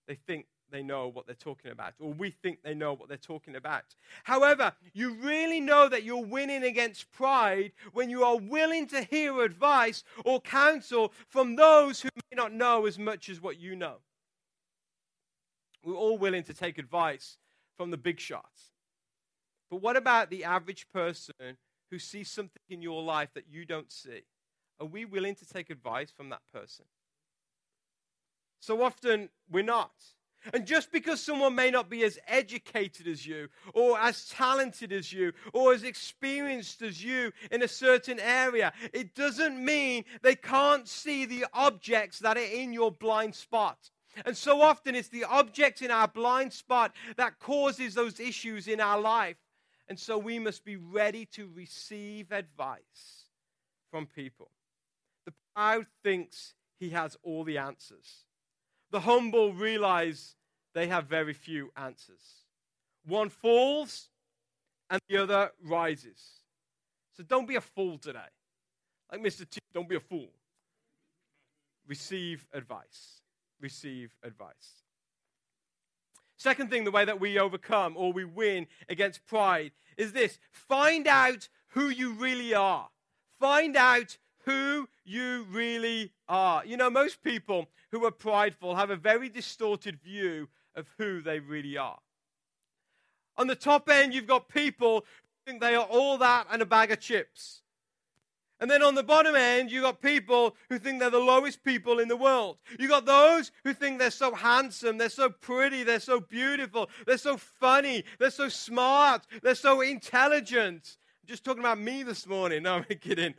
they 0.08 0.16
think 0.16 0.46
they 0.72 0.84
know 0.84 1.08
what 1.08 1.26
they're 1.26 1.36
talking 1.36 1.72
about, 1.72 1.94
or 2.00 2.14
we 2.14 2.32
think 2.32 2.60
they 2.64 2.74
know 2.74 2.94
what 2.94 3.08
they're 3.08 3.18
talking 3.18 3.56
about. 3.56 3.84
However, 4.24 4.74
you 4.94 5.14
really 5.14 5.60
know 5.60 5.90
that 5.90 6.04
you're 6.04 6.26
winning 6.26 6.64
against 6.64 7.12
pride 7.12 7.72
when 7.94 8.10
you 8.10 8.24
are 8.24 8.38
willing 8.38 8.88
to 8.88 9.04
hear 9.04 9.42
advice 9.42 10.04
or 10.26 10.42
counsel 10.42 11.14
from 11.28 11.56
those 11.56 12.02
who 12.02 12.10
may 12.16 12.36
not 12.36 12.54
know 12.54 12.86
as 12.86 12.98
much 13.00 13.30
as 13.30 13.42
what 13.42 13.60
you 13.60 13.76
know. 13.76 13.98
We're 15.84 15.96
all 15.96 16.18
willing 16.18 16.44
to 16.44 16.54
take 16.54 16.78
advice 16.78 17.38
from 17.78 17.92
the 17.92 17.98
big 17.98 18.20
shots. 18.20 18.72
But 19.70 19.82
what 19.82 19.96
about 19.96 20.30
the 20.30 20.44
average 20.44 20.88
person 20.90 21.58
who 21.92 22.00
sees 22.00 22.30
something 22.30 22.62
in 22.70 22.82
your 22.82 23.02
life 23.02 23.30
that 23.34 23.46
you 23.50 23.66
don't 23.66 23.92
see? 23.92 24.24
Are 24.80 24.86
we 24.86 25.06
willing 25.06 25.36
to 25.36 25.46
take 25.46 25.70
advice 25.70 26.12
from 26.12 26.30
that 26.30 26.42
person? 26.54 26.86
So 28.60 28.84
often 28.84 29.30
we're 29.50 29.64
not. 29.64 29.92
And 30.54 30.66
just 30.66 30.92
because 30.92 31.22
someone 31.22 31.56
may 31.56 31.70
not 31.70 31.90
be 31.90 32.04
as 32.04 32.18
educated 32.28 33.08
as 33.08 33.26
you, 33.26 33.50
or 33.74 34.00
as 34.00 34.30
talented 34.30 34.92
as 34.92 35.12
you, 35.12 35.34
or 35.54 35.74
as 35.74 35.84
experienced 35.84 36.82
as 36.82 37.04
you 37.04 37.32
in 37.52 37.62
a 37.62 37.68
certain 37.68 38.20
area, 38.20 38.72
it 38.94 39.16
doesn't 39.16 39.64
mean 39.64 40.06
they 40.22 40.36
can't 40.36 40.88
see 40.88 41.26
the 41.26 41.46
objects 41.54 42.20
that 42.20 42.38
are 42.38 42.40
in 42.40 42.74
your 42.74 42.92
blind 42.92 43.36
spot. 43.36 43.90
And 44.26 44.36
so 44.36 44.62
often 44.62 44.96
it's 44.96 45.10
the 45.10 45.26
object 45.26 45.82
in 45.82 45.92
our 45.92 46.08
blind 46.08 46.54
spot 46.54 46.94
that 47.18 47.40
causes 47.40 47.94
those 47.94 48.20
issues 48.20 48.68
in 48.68 48.80
our 48.80 49.00
life. 49.00 49.38
And 49.88 50.00
so 50.00 50.18
we 50.18 50.40
must 50.40 50.64
be 50.64 50.76
ready 50.76 51.26
to 51.34 51.50
receive 51.54 52.32
advice 52.32 53.26
from 53.92 54.06
people. 54.06 54.52
The 55.26 55.34
proud 55.56 55.88
thinks 56.04 56.54
he 56.80 56.90
has 56.92 57.18
all 57.24 57.44
the 57.44 57.58
answers. 57.58 58.26
The 58.92 59.02
humble 59.02 59.54
realize 59.54 60.36
they 60.74 60.88
have 60.88 61.06
very 61.06 61.34
few 61.34 61.72
answers. 61.76 62.46
One 63.06 63.30
falls 63.30 64.10
and 64.90 65.00
the 65.08 65.18
other 65.18 65.52
rises. 65.64 66.22
So 67.16 67.24
don't 67.24 67.48
be 67.48 67.56
a 67.56 67.62
fool 67.62 67.98
today. 67.98 68.20
Like 69.12 69.22
Mr. 69.22 69.50
T, 69.50 69.60
don't 69.74 69.90
be 69.90 69.96
a 69.96 70.00
fool. 70.00 70.30
Receive 71.88 72.48
advice. 72.54 73.22
Receive 73.60 74.16
advice. 74.24 74.84
Second 76.38 76.70
thing, 76.70 76.86
the 76.86 76.92
way 76.92 77.04
that 77.04 77.20
we 77.20 77.38
overcome 77.38 77.96
or 77.98 78.14
we 78.14 78.24
win 78.24 78.68
against 78.88 79.26
pride 79.26 79.72
is 79.98 80.14
this 80.14 80.40
find 80.52 81.06
out 81.06 81.50
who 81.70 81.90
you 81.90 82.14
really 82.14 82.54
are. 82.54 82.88
Find 83.40 83.76
out 83.76 84.18
who 84.50 84.90
you 85.06 85.46
really 85.52 86.12
are. 86.28 86.66
You 86.66 86.78
know, 86.78 86.90
most 86.90 87.24
people 87.24 87.68
who 87.92 88.06
are 88.06 88.12
prideful 88.12 88.76
have 88.76 88.90
a 88.90 88.96
very 88.96 89.30
distorted 89.30 90.00
view 90.02 90.48
of 90.76 90.88
who 90.98 91.22
they 91.22 91.40
really 91.40 91.78
are. 91.78 92.00
On 93.38 93.48
the 93.48 93.56
top 93.56 93.90
end, 93.90 94.14
you've 94.14 94.28
got 94.28 94.50
people 94.50 95.02
who 95.02 95.52
think 95.52 95.62
they 95.62 95.76
are 95.76 95.86
all 95.86 96.18
that 96.18 96.48
and 96.52 96.62
a 96.62 96.66
bag 96.66 96.92
of 96.92 97.00
chips. 97.00 97.62
And 98.60 98.70
then 98.70 98.84
on 98.84 98.96
the 98.96 99.04
bottom 99.04 99.36
end, 99.36 99.72
you've 99.72 99.84
got 99.84 100.02
people 100.02 100.56
who 100.68 100.78
think 100.80 101.00
they're 101.00 101.10
the 101.10 101.18
lowest 101.18 101.64
people 101.64 102.00
in 102.00 102.10
the 102.10 102.18
world. 102.18 102.58
You've 102.78 102.90
got 102.90 103.06
those 103.06 103.52
who 103.64 103.74
think 103.74 104.00
they're 104.00 104.12
so 104.12 104.36
handsome, 104.36 104.98
they're 104.98 105.08
so 105.10 105.30
pretty, 105.30 105.84
they're 105.84 106.02
so 106.02 106.20
beautiful, 106.20 106.90
they're 107.08 107.18
so 107.18 107.38
funny, 107.38 108.04
they're 108.20 108.32
so 108.32 108.50
smart, 108.50 109.26
they're 109.42 109.56
so 109.56 109.80
intelligent. 109.80 110.98
I'm 111.24 111.28
just 111.28 111.46
talking 111.46 111.62
about 111.62 111.80
me 111.80 112.04
this 112.04 112.28
morning. 112.28 112.64
No, 112.70 112.76
I'm 112.76 112.98
kidding. 113.00 113.36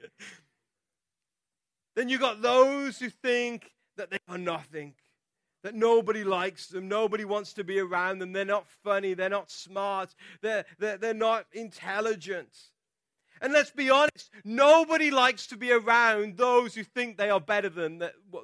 Then 1.97 2.09
you've 2.09 2.21
got 2.21 2.43
those 2.43 2.99
who 2.99 3.11
think 3.11 3.71
that 3.97 4.11
they 4.11 4.19
are 4.29 4.39
nothing, 4.39 4.95
that 5.63 5.75
nobody 5.75 6.25
likes 6.25 6.69
them, 6.69 6.89
nobody 6.89 7.25
wants 7.25 7.53
to 7.55 7.65
be 7.65 7.79
around 7.79 8.19
them, 8.19 8.33
they're 8.33 8.45
not 8.45 8.67
funny, 8.85 9.15
they're 9.15 9.29
not 9.29 9.51
smart, 9.51 10.15
they're, 10.41 10.65
they're, 10.79 10.97
they're 10.97 11.15
not 11.15 11.47
intelligent. 11.53 12.57
And 13.43 13.53
let's 13.55 13.71
be 13.71 13.89
honest, 13.89 14.31
nobody 14.45 15.11
likes 15.11 15.47
to 15.47 15.57
be 15.57 15.73
around 15.73 16.37
those 16.37 16.75
who 16.75 16.85
think 16.85 17.17
they 17.17 17.31
are 17.31 17.41
better 17.41 17.71
than, 17.71 17.99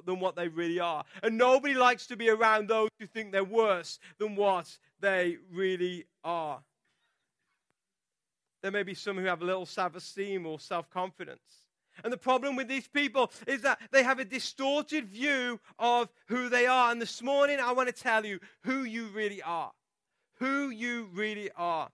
than 0.05 0.19
what 0.19 0.35
they 0.35 0.47
really 0.47 0.79
are. 0.79 1.03
And 1.21 1.37
nobody 1.37 1.75
likes 1.75 2.07
to 2.07 2.17
be 2.17 2.29
around 2.29 2.67
those 2.67 2.89
who 2.99 3.05
think 3.05 3.31
they're 3.31 3.43
worse 3.43 3.99
than 4.17 4.35
what 4.35 4.75
they 4.99 5.37
really 5.51 6.05
are. 6.23 6.61
There 8.63 8.71
may 8.71 8.81
be 8.83 8.95
some 8.95 9.17
who 9.17 9.25
have 9.25 9.43
a 9.43 9.45
little 9.45 9.67
self 9.67 9.95
esteem 9.95 10.47
or 10.47 10.59
self 10.59 10.89
confidence. 10.89 11.66
And 12.03 12.11
the 12.11 12.17
problem 12.17 12.55
with 12.55 12.67
these 12.67 12.87
people 12.87 13.31
is 13.47 13.61
that 13.61 13.79
they 13.91 14.03
have 14.03 14.19
a 14.19 14.25
distorted 14.25 15.07
view 15.07 15.59
of 15.79 16.09
who 16.27 16.49
they 16.49 16.65
are. 16.65 16.91
And 16.91 17.01
this 17.01 17.21
morning, 17.21 17.59
I 17.59 17.71
want 17.73 17.87
to 17.87 18.03
tell 18.03 18.25
you 18.25 18.39
who 18.63 18.83
you 18.83 19.07
really 19.07 19.41
are. 19.41 19.71
Who 20.39 20.69
you 20.69 21.09
really 21.13 21.49
are. 21.55 21.89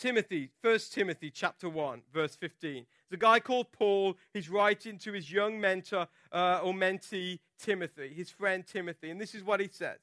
Timothy, 0.00 0.50
1 0.62 0.78
Timothy 0.90 1.30
chapter 1.30 1.68
1, 1.68 2.02
verse 2.12 2.34
15. 2.34 2.86
There's 3.10 3.18
a 3.18 3.20
guy 3.20 3.38
called 3.38 3.70
Paul. 3.70 4.16
He's 4.32 4.48
writing 4.48 4.96
to 4.98 5.12
his 5.12 5.30
young 5.30 5.60
mentor 5.60 6.08
uh, 6.32 6.60
or 6.62 6.72
mentee, 6.72 7.40
Timothy, 7.58 8.08
his 8.08 8.30
friend 8.30 8.66
Timothy. 8.66 9.10
And 9.10 9.20
this 9.20 9.34
is 9.34 9.44
what 9.44 9.60
he 9.60 9.68
says. 9.68 9.98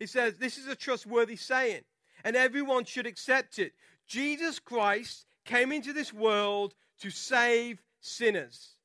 He 0.00 0.06
says, 0.06 0.36
This 0.36 0.58
is 0.58 0.66
a 0.66 0.74
trustworthy 0.74 1.36
saying, 1.36 1.82
and 2.24 2.34
everyone 2.34 2.84
should 2.84 3.06
accept 3.06 3.60
it. 3.60 3.72
Jesus 4.08 4.58
Christ 4.58 5.26
came 5.44 5.70
into 5.70 5.92
this 5.92 6.12
world 6.12 6.74
to 7.02 7.10
save 7.10 7.82
sinners. 8.00 8.76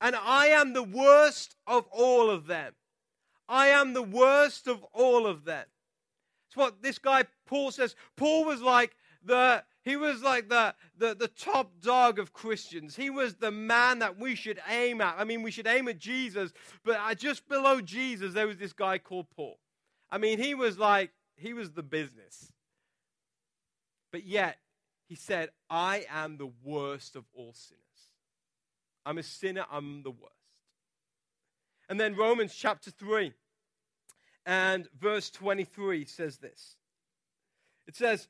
And 0.00 0.14
I 0.14 0.48
am 0.48 0.72
the 0.72 0.82
worst 0.82 1.56
of 1.66 1.86
all 1.90 2.30
of 2.30 2.46
them. 2.46 2.74
I 3.48 3.68
am 3.68 3.94
the 3.94 4.02
worst 4.02 4.66
of 4.66 4.84
all 4.92 5.26
of 5.26 5.44
them. 5.44 5.64
It's 6.48 6.56
what 6.56 6.82
this 6.82 6.98
guy 6.98 7.24
Paul 7.46 7.70
says. 7.70 7.96
Paul 8.16 8.44
was 8.44 8.60
like 8.60 8.96
the 9.24 9.64
he 9.86 9.96
was 9.96 10.20
like 10.20 10.48
the, 10.48 10.74
the, 10.98 11.14
the 11.14 11.28
top 11.28 11.70
dog 11.80 12.18
of 12.18 12.32
Christians. 12.32 12.96
He 12.96 13.08
was 13.08 13.36
the 13.36 13.52
man 13.52 14.00
that 14.00 14.18
we 14.18 14.34
should 14.34 14.58
aim 14.68 15.00
at. 15.00 15.14
I 15.16 15.22
mean, 15.22 15.44
we 15.44 15.52
should 15.52 15.68
aim 15.68 15.86
at 15.86 15.98
Jesus, 15.98 16.52
but 16.84 16.98
just 17.16 17.48
below 17.48 17.80
Jesus, 17.80 18.34
there 18.34 18.48
was 18.48 18.56
this 18.56 18.72
guy 18.72 18.98
called 18.98 19.26
Paul. 19.36 19.60
I 20.10 20.18
mean, 20.18 20.40
he 20.40 20.56
was 20.56 20.76
like, 20.76 21.12
he 21.36 21.52
was 21.52 21.70
the 21.70 21.84
business. 21.84 22.52
But 24.10 24.24
yet, 24.24 24.58
he 25.08 25.14
said, 25.14 25.50
I 25.70 26.06
am 26.10 26.36
the 26.36 26.50
worst 26.64 27.16
of 27.16 27.24
all 27.34 27.52
sinners. 27.54 27.82
I'm 29.04 29.18
a 29.18 29.22
sinner, 29.22 29.64
I'm 29.70 30.02
the 30.02 30.10
worst. 30.10 30.32
And 31.88 32.00
then 32.00 32.16
Romans 32.16 32.54
chapter 32.54 32.90
3 32.90 33.32
and 34.44 34.88
verse 34.98 35.30
23 35.30 36.04
says 36.04 36.38
this. 36.38 36.76
It 37.86 37.94
says, 37.94 38.26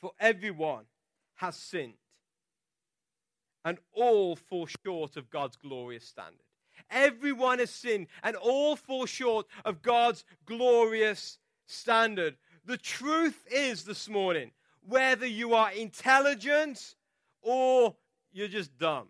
for 0.00 0.12
everyone 0.20 0.84
has 1.36 1.56
sinned, 1.56 1.94
and 3.64 3.78
all 3.92 4.36
fall 4.36 4.66
short 4.84 5.16
of 5.16 5.30
God's 5.30 5.56
glorious 5.56 6.04
standard. 6.04 6.42
Everyone 6.90 7.60
has 7.60 7.70
sinned, 7.70 8.08
and 8.22 8.36
all 8.36 8.76
fall 8.76 9.06
short 9.06 9.46
of 9.64 9.82
God's 9.82 10.24
glorious 10.44 11.38
standard. 11.66 12.36
The 12.64 12.76
truth 12.76 13.44
is 13.50 13.84
this 13.84 14.08
morning 14.08 14.50
whether 14.86 15.26
you 15.26 15.54
are 15.54 15.72
intelligent 15.72 16.94
or 17.42 17.94
you're 18.32 18.48
just 18.48 18.76
dumb, 18.78 19.08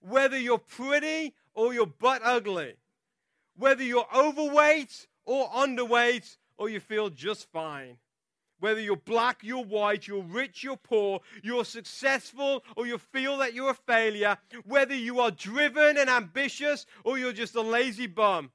whether 0.00 0.38
you're 0.38 0.58
pretty 0.58 1.34
or 1.54 1.74
you're 1.74 1.86
butt 1.86 2.22
ugly, 2.24 2.74
whether 3.56 3.82
you're 3.82 4.06
overweight 4.14 5.06
or 5.24 5.48
underweight 5.50 6.36
or 6.56 6.68
you 6.68 6.80
feel 6.80 7.10
just 7.10 7.50
fine 7.50 7.96
whether 8.60 8.80
you're 8.80 8.96
black, 8.96 9.38
you're 9.42 9.64
white, 9.64 10.06
you're 10.06 10.22
rich, 10.22 10.62
you're 10.62 10.76
poor, 10.76 11.20
you're 11.42 11.64
successful, 11.64 12.62
or 12.76 12.86
you 12.86 12.98
feel 12.98 13.38
that 13.38 13.54
you're 13.54 13.70
a 13.70 13.74
failure, 13.74 14.36
whether 14.64 14.94
you 14.94 15.18
are 15.20 15.30
driven 15.30 15.96
and 15.98 16.08
ambitious, 16.08 16.86
or 17.04 17.18
you're 17.18 17.32
just 17.32 17.56
a 17.56 17.60
lazy 17.60 18.06
bum. 18.06 18.50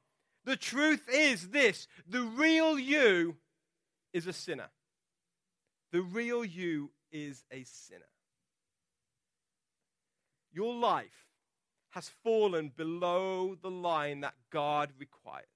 The 0.46 0.56
truth 0.56 1.10
is 1.12 1.50
this 1.50 1.88
the 2.08 2.22
real 2.22 2.80
you 2.80 3.36
is 4.14 4.28
a 4.28 4.34
sinner. 4.34 4.70
The 5.92 6.02
real 6.02 6.44
you 6.44 6.92
is 7.12 7.44
a 7.52 7.64
sinner. 7.64 8.02
Your 10.52 10.74
life 10.74 11.28
has 11.92 12.10
fallen 12.24 12.72
below 12.76 13.56
the 13.62 13.72
line 13.72 14.22
that 14.22 14.36
God 14.52 14.92
requires 15.00 15.48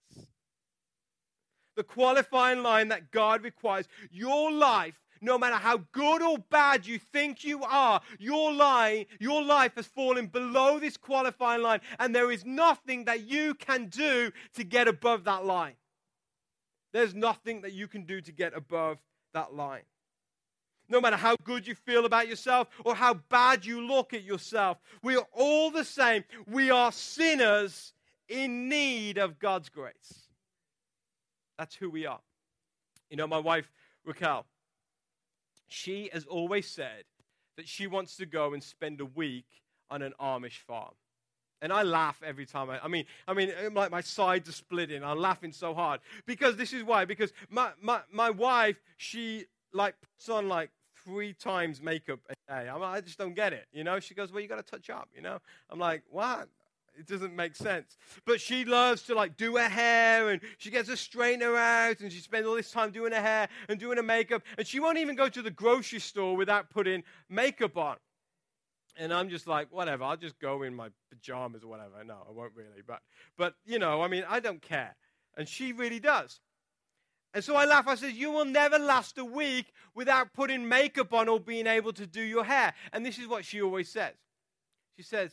the 1.79 1.83
qualifying 1.85 2.61
line 2.61 2.89
that 2.89 3.09
God 3.09 3.41
requires. 3.41 3.87
Your 4.11 4.51
life, 4.51 4.99
no 5.21 5.37
matter 5.37 5.55
how 5.55 5.77
good 5.93 6.21
or 6.21 6.37
bad 6.37 6.85
you 6.85 6.99
think 6.99 7.45
you 7.45 7.63
are, 7.63 8.01
your 8.19 8.51
life, 8.51 9.07
your 9.17 9.41
life 9.41 9.75
has 9.77 9.85
fallen 9.85 10.27
below 10.27 10.77
this 10.77 10.97
qualifying 10.97 11.61
line, 11.61 11.79
and 11.97 12.13
there 12.13 12.33
is 12.33 12.43
nothing 12.43 13.05
that 13.05 13.21
you 13.21 13.53
can 13.53 13.85
do 13.85 14.29
to 14.55 14.65
get 14.65 14.89
above 14.89 15.23
that 15.23 15.45
line. 15.45 15.75
There's 16.91 17.15
nothing 17.15 17.61
that 17.61 17.71
you 17.71 17.87
can 17.87 18.03
do 18.03 18.19
to 18.19 18.31
get 18.33 18.53
above 18.53 18.97
that 19.33 19.53
line. 19.53 19.83
No 20.89 20.99
matter 20.99 21.15
how 21.15 21.35
good 21.43 21.67
you 21.67 21.75
feel 21.75 22.05
about 22.05 22.27
yourself 22.27 22.67
or 22.83 22.95
how 22.95 23.13
bad 23.13 23.65
you 23.65 23.85
look 23.85 24.13
at 24.13 24.23
yourself, 24.23 24.79
we 25.03 25.15
are 25.15 25.27
all 25.33 25.69
the 25.69 25.85
same. 25.85 26.23
We 26.47 26.71
are 26.71 26.91
sinners 26.91 27.93
in 28.27 28.67
need 28.69 29.17
of 29.17 29.39
God's 29.39 29.69
grace. 29.69 30.29
That's 31.57 31.75
who 31.75 31.89
we 31.89 32.05
are. 32.05 32.21
You 33.09 33.17
know, 33.17 33.27
my 33.27 33.39
wife, 33.39 33.71
Raquel, 34.05 34.45
she 35.67 36.09
has 36.13 36.25
always 36.25 36.67
said 36.67 37.03
that 37.57 37.67
she 37.67 37.87
wants 37.87 38.15
to 38.17 38.25
go 38.25 38.53
and 38.53 38.63
spend 38.63 39.01
a 39.01 39.05
week 39.05 39.45
on 39.91 40.01
an 40.01 40.13
Amish 40.19 40.59
farm. 40.59 40.93
And 41.61 41.73
I 41.73 41.83
laugh 41.83 42.21
every 42.25 42.45
time. 42.45 42.69
I, 42.69 42.79
I 42.83 42.87
mean, 42.87 43.05
I 43.27 43.33
mean, 43.33 43.51
uh, 43.51 43.69
like 43.71 43.91
my 43.91 44.01
sides 44.01 44.47
are 44.47 44.53
splitting. 44.53 45.03
I'm 45.03 45.19
laughing 45.19 45.51
so 45.51 45.73
hard 45.73 45.99
because 46.25 46.55
this 46.55 46.71
is 46.71 46.83
why. 46.83 47.03
Because 47.05 47.33
my, 47.49 47.71
my, 47.81 47.99
my 48.11 48.29
wife, 48.29 48.79
she 48.95 49.45
like 49.73 49.95
puts 50.01 50.29
on 50.29 50.47
like 50.47 50.69
three 51.09 51.33
times 51.33 51.81
makeup 51.81 52.19
a 52.29 52.33
day. 52.51 52.69
I'm, 52.69 52.81
I 52.83 53.01
just 53.01 53.17
don't 53.17 53.35
get 53.35 53.53
it. 53.53 53.67
You 53.71 53.83
know, 53.83 53.99
she 53.99 54.13
goes, 54.13 54.31
"Well, 54.31 54.41
you 54.41 54.47
got 54.47 54.63
to 54.65 54.71
touch 54.71 54.89
up." 54.89 55.09
You 55.15 55.21
know, 55.21 55.39
I'm 55.69 55.79
like, 55.79 56.03
"What? 56.09 56.49
It 56.97 57.07
doesn't 57.07 57.33
make 57.33 57.55
sense. 57.55 57.97
But 58.25 58.41
she 58.41 58.65
loves 58.65 59.03
to 59.03 59.15
like 59.15 59.37
do 59.37 59.55
her 59.55 59.69
hair 59.69 60.31
and 60.31 60.41
she 60.57 60.69
gets 60.69 60.89
a 60.89 60.93
straightener 60.93 61.57
out 61.57 62.01
and 62.01 62.11
she 62.11 62.19
spends 62.19 62.45
all 62.45 62.55
this 62.55 62.71
time 62.71 62.91
doing 62.91 63.13
her 63.13 63.21
hair 63.21 63.47
and 63.69 63.79
doing 63.79 63.95
her 63.95 64.03
makeup. 64.03 64.43
And 64.57 64.67
she 64.67 64.81
won't 64.81 64.97
even 64.97 65.15
go 65.15 65.29
to 65.29 65.41
the 65.41 65.51
grocery 65.51 65.99
store 65.99 66.35
without 66.35 66.69
putting 66.69 67.03
makeup 67.29 67.77
on. 67.77 67.95
And 68.97 69.13
I'm 69.13 69.29
just 69.29 69.47
like, 69.47 69.71
whatever, 69.71 70.03
I'll 70.03 70.17
just 70.17 70.37
go 70.39 70.63
in 70.63 70.75
my 70.75 70.89
pajamas 71.09 71.63
or 71.63 71.67
whatever. 71.67 72.03
No, 72.05 72.17
I 72.27 72.33
won't 72.33 72.51
really. 72.53 72.81
But, 72.85 72.99
but 73.37 73.55
you 73.65 73.79
know, 73.79 74.01
I 74.01 74.09
mean, 74.09 74.25
I 74.27 74.41
don't 74.41 74.61
care. 74.61 74.93
And 75.37 75.47
she 75.47 75.71
really 75.71 76.01
does. 76.01 76.41
And 77.33 77.43
so 77.43 77.55
I 77.55 77.65
laugh. 77.65 77.87
I 77.87 77.95
said, 77.95 78.13
You 78.13 78.31
will 78.31 78.45
never 78.45 78.79
last 78.79 79.17
a 79.17 79.25
week 79.25 79.71
without 79.93 80.33
putting 80.33 80.67
makeup 80.67 81.13
on 81.13 81.29
or 81.29 81.39
being 81.39 81.67
able 81.67 81.93
to 81.93 82.07
do 82.07 82.21
your 82.21 82.43
hair. 82.43 82.73
And 82.91 83.05
this 83.05 83.19
is 83.19 83.27
what 83.27 83.45
she 83.45 83.61
always 83.61 83.89
says. 83.89 84.15
She 84.97 85.03
says, 85.03 85.31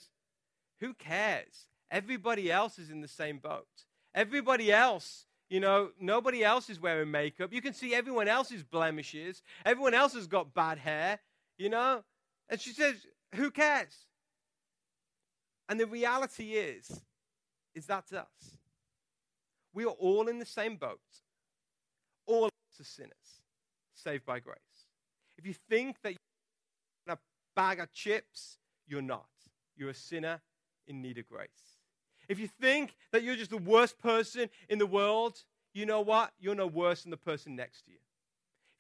who 0.81 0.95
cares? 0.95 1.69
Everybody 1.91 2.51
else 2.51 2.79
is 2.79 2.91
in 2.91 3.01
the 3.01 3.09
same 3.09 3.39
boat. 3.39 3.67
Everybody 4.15 4.73
else, 4.73 5.27
you 5.49 5.61
know, 5.61 5.91
nobody 6.01 6.45
else 6.45 6.69
is 6.69 6.81
wearing 6.81 7.11
makeup. 7.11 7.53
You 7.53 7.63
can 7.63 7.75
see 7.75 7.95
everyone 7.95 8.29
else's 8.29 8.63
blemishes. 8.63 9.43
Everyone 9.65 9.95
else 9.95 10.15
has 10.15 10.27
got 10.27 10.55
bad 10.55 10.79
hair, 10.79 11.21
you 11.59 11.69
know? 11.69 12.03
And 12.49 12.61
she 12.61 12.71
says, 12.71 12.95
Who 13.35 13.51
cares? 13.51 13.95
And 15.69 15.81
the 15.81 15.87
reality 15.87 16.53
is, 16.53 17.01
is 17.75 17.87
that's 17.87 18.13
us. 18.13 18.59
We 19.75 19.85
are 19.85 19.89
all 19.89 20.29
in 20.29 20.39
the 20.39 20.47
same 20.47 20.77
boat. 20.77 21.01
All 22.27 22.45
of 22.45 22.51
us 22.51 22.81
are 22.81 22.85
sinners, 22.85 23.41
saved 23.95 24.25
by 24.25 24.41
grace. 24.41 24.59
If 25.39 25.47
you 25.47 25.55
think 25.69 25.97
that 26.03 26.13
you're 26.13 27.15
a 27.15 27.19
bag 27.55 27.81
of 27.81 27.93
chips, 27.93 28.59
you're 28.87 29.03
not. 29.03 29.27
You're 29.77 29.91
a 29.91 29.95
sinner 29.95 30.41
in 30.87 31.03
need 31.03 31.19
of 31.19 31.29
grace. 31.29 31.49
If 32.29 32.39
you 32.39 32.49
think 32.49 32.97
that 33.13 33.23
you're 33.23 33.37
just 33.37 33.51
the 33.51 33.59
worst 33.59 33.99
person 33.99 34.49
in 34.69 34.79
the 34.79 34.87
world, 34.87 35.45
you 35.75 35.87
know 35.87 36.01
what? 36.01 36.33
You're 36.41 36.55
no 36.55 36.67
worse 36.67 37.03
than 37.03 37.11
the 37.11 37.17
person 37.17 37.55
next 37.55 37.83
to 37.85 37.93
you. 37.93 37.99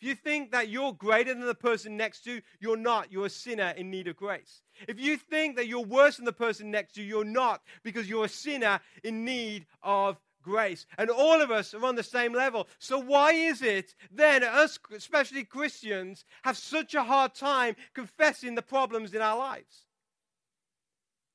If 0.00 0.08
you 0.08 0.14
think 0.14 0.52
that 0.52 0.68
you're 0.68 0.92
greater 0.92 1.32
than 1.32 1.46
the 1.46 1.54
person 1.54 1.96
next 1.96 2.24
to 2.24 2.34
you, 2.34 2.42
you're 2.60 2.76
not. 2.76 3.10
You're 3.10 3.26
a 3.26 3.30
sinner 3.30 3.72
in 3.76 3.90
need 3.90 4.08
of 4.08 4.16
grace. 4.16 4.60
If 4.86 5.00
you 5.00 5.16
think 5.16 5.56
that 5.56 5.68
you're 5.68 5.84
worse 5.84 6.16
than 6.16 6.26
the 6.26 6.32
person 6.32 6.70
next 6.70 6.94
to 6.94 7.02
you, 7.02 7.08
you're 7.08 7.24
not 7.24 7.62
because 7.82 8.08
you're 8.08 8.26
a 8.26 8.28
sinner 8.28 8.80
in 9.04 9.24
need 9.24 9.64
of 9.82 10.18
grace. 10.46 10.86
And 10.96 11.10
all 11.10 11.42
of 11.42 11.50
us 11.50 11.74
are 11.74 11.84
on 11.84 11.96
the 11.96 12.02
same 12.02 12.32
level. 12.32 12.68
So, 12.78 12.98
why 12.98 13.32
is 13.32 13.60
it 13.62 13.94
then, 14.10 14.44
us, 14.44 14.78
especially 14.94 15.44
Christians, 15.44 16.24
have 16.44 16.56
such 16.56 16.94
a 16.94 17.02
hard 17.02 17.34
time 17.34 17.74
confessing 17.94 18.54
the 18.54 18.62
problems 18.62 19.12
in 19.12 19.20
our 19.20 19.36
lives? 19.36 19.82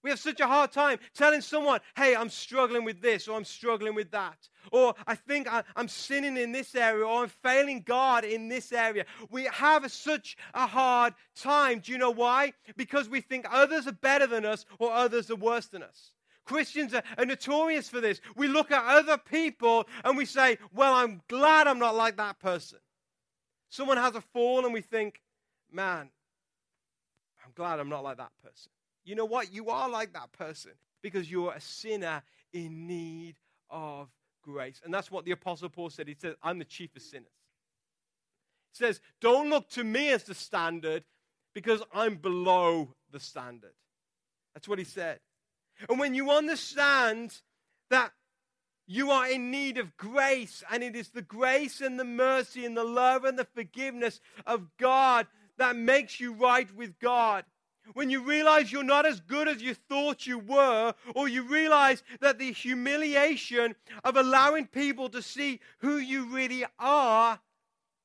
We 0.04 0.10
have 0.10 0.20
such 0.20 0.40
a 0.40 0.48
hard 0.48 0.72
time 0.72 0.98
telling 1.14 1.42
someone, 1.42 1.80
hey, 1.96 2.16
I'm 2.16 2.30
struggling 2.30 2.84
with 2.84 3.02
this 3.02 3.28
or 3.28 3.38
I'm 3.38 3.46
struggling 3.46 3.94
with 3.94 4.10
that. 4.12 4.50
Or 4.72 4.96
I 5.06 5.14
think 5.14 5.48
I'm 5.76 5.88
sinning 5.88 6.38
in 6.38 6.52
this 6.52 6.74
area 6.74 7.06
or 7.06 7.22
I'm 7.22 7.30
failing 7.30 7.84
God 7.86 8.24
in 8.24 8.48
this 8.48 8.72
area. 8.72 9.06
We 9.30 9.44
have 9.54 9.92
such 9.92 10.38
a 10.56 10.66
hard 10.66 11.14
time. 11.36 11.80
Do 11.80 11.92
you 11.92 12.00
know 12.00 12.10
why? 12.10 12.54
Because 12.76 13.10
we 13.10 13.22
think 13.22 13.46
others 13.52 13.86
are 13.86 13.92
better 13.92 14.26
than 14.26 14.44
us 14.44 14.66
or 14.80 14.92
others 14.92 15.30
are 15.30 15.36
worse 15.36 15.68
than 15.68 15.84
us. 15.84 16.12
Christians 16.46 16.94
are, 16.94 17.04
are 17.18 17.26
notorious 17.26 17.90
for 17.90 18.02
this. 18.02 18.22
We 18.36 18.48
look 18.48 18.72
at 18.72 18.84
other 18.84 19.18
people 19.18 19.88
and 20.04 20.18
we 20.18 20.26
say, 20.26 20.58
well, 20.74 20.94
I'm 20.94 21.22
glad 21.28 21.68
I'm 21.68 21.80
not 21.80 21.96
like 21.96 22.18
that 22.18 22.40
person. 22.40 22.80
Someone 23.70 23.98
has 23.98 24.16
a 24.16 24.22
fall 24.22 24.66
and 24.66 24.74
we 24.74 24.82
think, 24.82 25.22
man, 25.72 26.10
I'm 27.44 27.52
glad 27.56 27.80
I'm 27.80 27.90
not 27.90 28.04
like 28.04 28.18
that 28.18 28.32
person. 28.44 28.72
You 29.04 29.16
know 29.16 29.26
what? 29.26 29.54
You 29.54 29.70
are 29.70 29.90
like 29.90 30.14
that 30.14 30.32
person 30.32 30.72
because 31.02 31.30
you're 31.32 31.54
a 31.54 31.62
sinner 31.62 32.22
in 32.54 32.88
need 32.88 33.36
of 33.70 34.10
grace. 34.44 34.82
And 34.84 34.94
that's 34.94 35.12
what 35.12 35.26
the 35.26 35.32
Apostle 35.32 35.70
Paul 35.70 35.90
said. 35.90 36.08
He 36.08 36.16
said, 36.18 36.36
I'm 36.44 36.60
the 36.60 36.66
chief 36.66 36.96
of 36.96 37.02
sinners. 37.02 37.32
He 38.74 38.86
says, 38.86 39.02
Don't 39.20 39.50
look 39.50 39.70
to 39.72 39.84
me 39.84 40.12
as 40.12 40.24
the 40.24 40.36
standard 40.36 41.04
because 41.54 41.82
I'm 41.94 42.16
below 42.16 42.94
the 43.12 43.20
standard. 43.20 43.74
That's 44.54 44.68
what 44.68 44.80
he 44.80 44.86
said. 44.86 45.20
And 45.90 46.00
when 46.00 46.14
you 46.14 46.32
understand 46.32 47.42
that 47.90 48.12
you 48.88 49.12
are 49.12 49.30
in 49.30 49.52
need 49.52 49.78
of 49.78 49.96
grace, 49.96 50.64
and 50.72 50.84
it 50.84 50.96
is 50.96 51.10
the 51.10 51.22
grace 51.22 51.82
and 51.82 52.00
the 52.00 52.06
mercy 52.06 52.66
and 52.66 52.76
the 52.76 52.84
love 52.84 53.24
and 53.24 53.40
the 53.40 53.48
forgiveness 53.56 54.20
of 54.46 54.68
God 54.78 55.28
that 55.58 55.76
makes 55.76 56.20
you 56.20 56.34
right 56.34 56.74
with 56.76 57.00
God. 57.00 57.46
When 57.94 58.10
you 58.10 58.24
realize 58.24 58.72
you're 58.72 58.84
not 58.84 59.06
as 59.06 59.20
good 59.20 59.48
as 59.48 59.62
you 59.62 59.74
thought 59.74 60.28
you 60.28 60.40
were, 60.40 60.94
or 61.16 61.28
you 61.28 61.44
realize 61.44 62.04
that 62.20 62.38
the 62.38 62.52
humiliation 62.52 63.76
of 64.04 64.16
allowing 64.16 64.68
people 64.68 65.10
to 65.10 65.22
see 65.22 65.60
who 65.80 65.98
you 65.98 66.26
really 66.26 66.66
are 66.80 67.40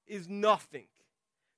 is 0.07 0.29
nothing 0.29 0.87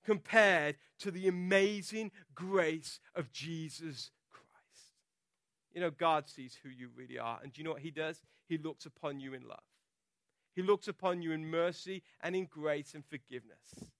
compared 0.05 0.77
to 1.01 1.11
the 1.11 1.29
amazing 1.29 2.11
grace 2.35 2.99
of 3.15 3.31
Jesus. 3.31 4.11
You 5.75 5.81
know, 5.81 5.91
God 5.91 6.29
sees 6.29 6.57
who 6.63 6.69
you 6.69 6.89
really 6.97 7.19
are. 7.19 7.39
And 7.43 7.53
do 7.53 7.61
you 7.61 7.65
know 7.65 7.73
what 7.73 7.83
He 7.83 7.91
does? 7.91 8.21
He 8.49 8.59
looks 8.59 8.87
upon 8.87 9.21
you 9.21 9.35
in 9.35 9.43
love, 9.43 9.59
He 10.55 10.63
looks 10.63 10.89
upon 10.89 11.23
you 11.23 11.33
in 11.33 11.47
mercy 11.47 12.03
and 12.21 12.35
in 12.35 12.47
grace 12.47 12.95
and 12.95 13.05
forgiveness. 13.05 13.91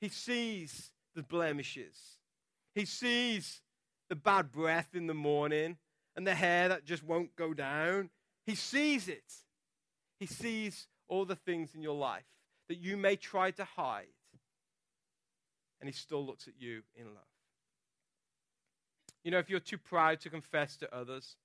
He 0.00 0.08
sees 0.08 0.90
the 1.14 1.22
blemishes, 1.22 1.96
He 2.74 2.84
sees 2.84 3.60
the 4.08 4.16
bad 4.16 4.50
breath 4.50 4.94
in 4.94 5.06
the 5.06 5.14
morning 5.14 5.76
and 6.16 6.26
the 6.26 6.34
hair 6.34 6.68
that 6.68 6.84
just 6.84 7.04
won't 7.04 7.36
go 7.36 7.54
down. 7.54 8.10
He 8.44 8.56
sees 8.56 9.06
it. 9.08 9.32
He 10.18 10.26
sees 10.26 10.88
all 11.08 11.24
the 11.24 11.36
things 11.36 11.74
in 11.74 11.82
your 11.82 11.94
life 11.94 12.24
that 12.68 12.78
you 12.78 12.96
may 12.96 13.16
try 13.16 13.52
to 13.52 13.64
hide 13.64 14.06
and 15.80 15.88
he 15.88 15.92
still 15.92 16.24
looks 16.24 16.46
at 16.46 16.54
you 16.58 16.82
in 16.94 17.06
love. 17.06 17.29
You 19.24 19.30
know, 19.30 19.38
if 19.38 19.50
you're 19.50 19.60
too 19.60 19.78
proud 19.78 20.20
to 20.20 20.30
confess 20.30 20.76
to 20.78 20.94
others, 20.94 21.36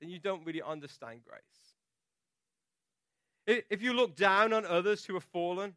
then 0.00 0.08
you 0.08 0.18
don't 0.18 0.44
really 0.44 0.62
understand 0.62 1.20
grace. 1.26 1.42
If 3.70 3.82
you 3.82 3.92
look 3.92 4.16
down 4.16 4.52
on 4.52 4.66
others 4.66 5.04
who 5.04 5.14
have 5.14 5.24
fallen, 5.24 5.74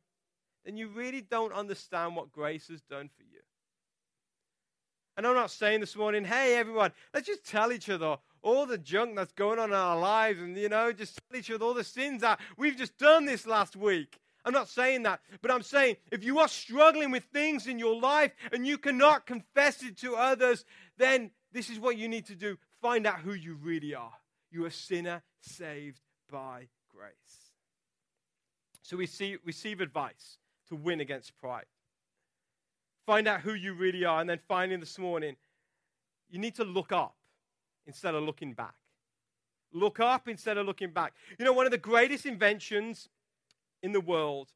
then 0.65 0.75
you 0.75 0.87
really 0.87 1.21
don't 1.21 1.53
understand 1.53 2.15
what 2.15 2.31
grace 2.31 2.67
has 2.67 2.81
done 2.81 3.09
for 3.15 3.23
you. 3.23 3.39
And 5.17 5.27
I'm 5.27 5.35
not 5.35 5.51
saying 5.51 5.81
this 5.81 5.95
morning, 5.95 6.23
hey, 6.23 6.55
everyone, 6.55 6.91
let's 7.13 7.27
just 7.27 7.45
tell 7.45 7.71
each 7.71 7.89
other 7.89 8.17
all 8.41 8.65
the 8.65 8.77
junk 8.77 9.15
that's 9.15 9.33
going 9.33 9.59
on 9.59 9.69
in 9.69 9.75
our 9.75 9.99
lives 9.99 10.39
and, 10.39 10.57
you 10.57 10.69
know, 10.69 10.91
just 10.93 11.19
tell 11.29 11.39
each 11.39 11.51
other 11.51 11.65
all 11.65 11.73
the 11.73 11.83
sins 11.83 12.21
that 12.21 12.39
we've 12.57 12.77
just 12.77 12.97
done 12.97 13.25
this 13.25 13.45
last 13.45 13.75
week. 13.75 14.17
I'm 14.45 14.53
not 14.53 14.69
saying 14.69 15.03
that, 15.03 15.19
but 15.41 15.51
I'm 15.51 15.61
saying 15.61 15.97
if 16.11 16.23
you 16.23 16.39
are 16.39 16.47
struggling 16.47 17.11
with 17.11 17.25
things 17.25 17.67
in 17.67 17.77
your 17.77 17.99
life 17.99 18.31
and 18.53 18.65
you 18.65 18.77
cannot 18.77 19.25
confess 19.25 19.83
it 19.83 19.97
to 19.97 20.15
others, 20.15 20.63
then 20.99 21.31
this 21.51 21.71
is 21.71 21.79
what 21.79 21.97
you 21.97 22.07
need 22.07 22.27
to 22.27 22.35
do. 22.35 22.57
Find 22.81 23.07
out 23.07 23.21
who 23.21 23.33
you 23.33 23.55
really 23.55 23.95
are. 23.95 24.13
You're 24.51 24.67
a 24.67 24.71
sinner 24.71 25.23
saved 25.41 26.01
by 26.31 26.67
grace. 26.95 27.53
So 28.83 28.97
we 28.97 29.07
see, 29.07 29.37
receive 29.43 29.81
advice 29.81 30.37
to 30.67 30.75
win 30.75 30.99
against 30.99 31.35
pride. 31.37 31.65
Find 33.05 33.27
out 33.27 33.41
who 33.41 33.53
you 33.53 33.73
really 33.73 34.05
are, 34.05 34.21
and 34.21 34.29
then 34.29 34.39
finally, 34.47 34.77
this 34.77 34.99
morning, 34.99 35.35
you 36.29 36.37
need 36.37 36.55
to 36.55 36.63
look 36.63 36.91
up 36.91 37.15
instead 37.87 38.13
of 38.13 38.23
looking 38.23 38.53
back. 38.53 38.75
Look 39.71 39.99
up 39.99 40.27
instead 40.27 40.57
of 40.57 40.65
looking 40.65 40.91
back. 40.91 41.13
You 41.37 41.45
know, 41.45 41.53
one 41.53 41.65
of 41.65 41.71
the 41.71 41.77
greatest 41.77 42.25
inventions 42.25 43.09
in 43.81 43.91
the 43.91 44.01
world 44.01 44.49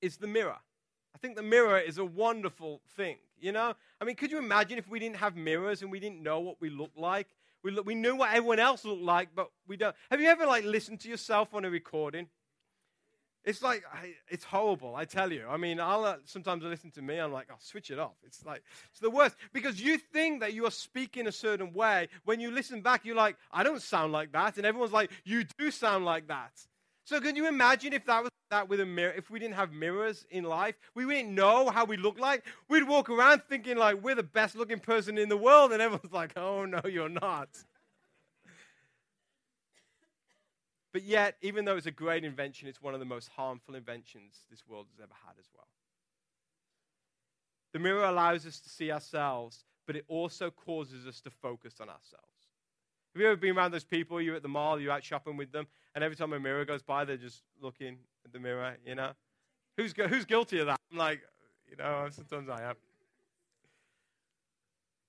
is 0.00 0.16
the 0.16 0.28
mirror. 0.28 0.58
I 1.14 1.18
think 1.18 1.36
the 1.36 1.42
mirror 1.42 1.78
is 1.78 1.98
a 1.98 2.04
wonderful 2.04 2.82
thing, 2.96 3.16
you 3.40 3.52
know? 3.52 3.74
I 4.00 4.04
mean, 4.04 4.16
could 4.16 4.30
you 4.30 4.38
imagine 4.38 4.78
if 4.78 4.88
we 4.88 4.98
didn't 4.98 5.16
have 5.16 5.36
mirrors 5.36 5.82
and 5.82 5.90
we 5.90 6.00
didn't 6.00 6.22
know 6.22 6.40
what 6.40 6.60
we 6.60 6.70
looked 6.70 6.98
like? 6.98 7.28
We, 7.62 7.72
look, 7.72 7.86
we 7.86 7.94
knew 7.94 8.16
what 8.16 8.30
everyone 8.30 8.60
else 8.60 8.84
looked 8.84 9.02
like, 9.02 9.30
but 9.34 9.50
we 9.66 9.76
don't. 9.76 9.94
Have 10.10 10.20
you 10.20 10.28
ever, 10.28 10.46
like, 10.46 10.64
listened 10.64 11.00
to 11.00 11.08
yourself 11.08 11.54
on 11.54 11.64
a 11.64 11.70
recording? 11.70 12.28
It's 13.44 13.62
like, 13.62 13.82
it's 14.28 14.44
horrible, 14.44 14.94
I 14.94 15.06
tell 15.06 15.32
you. 15.32 15.46
I 15.48 15.56
mean, 15.56 15.80
I'll 15.80 16.04
uh, 16.04 16.16
sometimes 16.26 16.64
listen 16.64 16.90
to 16.92 17.02
me, 17.02 17.18
I'm 17.18 17.32
like, 17.32 17.46
I'll 17.48 17.56
oh, 17.56 17.62
switch 17.62 17.90
it 17.90 17.98
off. 17.98 18.14
It's 18.26 18.44
like, 18.44 18.62
it's 18.90 19.00
the 19.00 19.10
worst. 19.10 19.36
Because 19.52 19.80
you 19.80 19.96
think 19.96 20.40
that 20.40 20.52
you 20.52 20.66
are 20.66 20.70
speaking 20.70 21.26
a 21.26 21.32
certain 21.32 21.72
way. 21.72 22.08
When 22.24 22.40
you 22.40 22.50
listen 22.50 22.82
back, 22.82 23.06
you're 23.06 23.16
like, 23.16 23.36
I 23.50 23.62
don't 23.62 23.80
sound 23.80 24.12
like 24.12 24.32
that. 24.32 24.58
And 24.58 24.66
everyone's 24.66 24.92
like, 24.92 25.10
you 25.24 25.44
do 25.58 25.70
sound 25.70 26.04
like 26.04 26.28
that. 26.28 26.52
So 27.08 27.22
can 27.22 27.36
you 27.36 27.48
imagine 27.48 27.94
if 27.94 28.04
that 28.04 28.22
was 28.22 28.30
that 28.50 28.68
with 28.68 28.80
a 28.80 28.84
mirror? 28.84 29.14
If 29.16 29.30
we 29.30 29.38
didn't 29.38 29.54
have 29.54 29.72
mirrors 29.72 30.26
in 30.30 30.44
life, 30.44 30.74
we 30.94 31.06
wouldn't 31.06 31.30
know 31.30 31.70
how 31.70 31.86
we 31.86 31.96
look 31.96 32.18
like. 32.18 32.44
We'd 32.68 32.86
walk 32.86 33.08
around 33.08 33.44
thinking 33.48 33.78
like 33.78 34.02
we're 34.02 34.14
the 34.14 34.22
best 34.22 34.54
looking 34.54 34.78
person 34.78 35.16
in 35.16 35.30
the 35.30 35.36
world, 35.38 35.72
and 35.72 35.80
everyone's 35.80 36.12
like, 36.12 36.36
"Oh 36.36 36.66
no, 36.66 36.82
you're 36.84 37.08
not." 37.08 37.48
but 40.92 41.02
yet, 41.02 41.38
even 41.40 41.64
though 41.64 41.78
it's 41.78 41.86
a 41.86 41.90
great 41.90 42.24
invention, 42.24 42.68
it's 42.68 42.82
one 42.82 42.92
of 42.92 43.00
the 43.00 43.06
most 43.06 43.28
harmful 43.28 43.74
inventions 43.74 44.44
this 44.50 44.68
world 44.68 44.88
has 44.90 45.00
ever 45.00 45.14
had 45.26 45.38
as 45.38 45.48
well. 45.56 45.68
The 47.72 47.78
mirror 47.78 48.04
allows 48.04 48.44
us 48.44 48.60
to 48.60 48.68
see 48.68 48.92
ourselves, 48.92 49.64
but 49.86 49.96
it 49.96 50.04
also 50.08 50.50
causes 50.50 51.06
us 51.06 51.22
to 51.22 51.30
focus 51.30 51.80
on 51.80 51.88
ourselves. 51.88 52.37
Have 53.18 53.22
you 53.22 53.30
ever 53.30 53.36
been 53.36 53.56
around 53.56 53.72
those 53.72 53.82
people? 53.82 54.22
You're 54.22 54.36
at 54.36 54.42
the 54.42 54.48
mall, 54.48 54.80
you're 54.80 54.92
out 54.92 55.02
shopping 55.02 55.36
with 55.36 55.50
them, 55.50 55.66
and 55.96 56.04
every 56.04 56.16
time 56.16 56.32
a 56.32 56.38
mirror 56.38 56.64
goes 56.64 56.82
by, 56.82 57.04
they're 57.04 57.16
just 57.16 57.42
looking 57.60 57.96
at 58.24 58.32
the 58.32 58.38
mirror, 58.38 58.76
you 58.86 58.94
know? 58.94 59.10
Who's, 59.76 59.92
who's 59.92 60.24
guilty 60.24 60.60
of 60.60 60.66
that? 60.66 60.78
I'm 60.92 60.98
like, 60.98 61.22
you 61.68 61.74
know, 61.74 62.06
sometimes 62.12 62.48
I 62.48 62.62
am. 62.62 62.76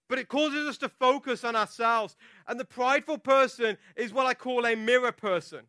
But 0.08 0.18
it 0.18 0.28
causes 0.28 0.68
us 0.68 0.80
to 0.80 0.90
focus 0.90 1.44
on 1.44 1.56
ourselves. 1.56 2.18
And 2.48 2.60
the 2.60 2.66
prideful 2.66 3.20
person 3.20 3.78
is 3.96 4.12
what 4.12 4.26
I 4.26 4.34
call 4.34 4.66
a 4.66 4.74
mirror 4.74 5.12
person. 5.12 5.66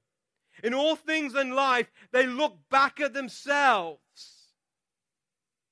In 0.65 0.73
all 0.73 0.97
things 0.97 1.35
in 1.35 1.51
life, 1.51 1.93
they 2.11 2.27
look 2.27 2.57
back 2.71 3.01
at 3.01 3.13
themselves 3.13 4.55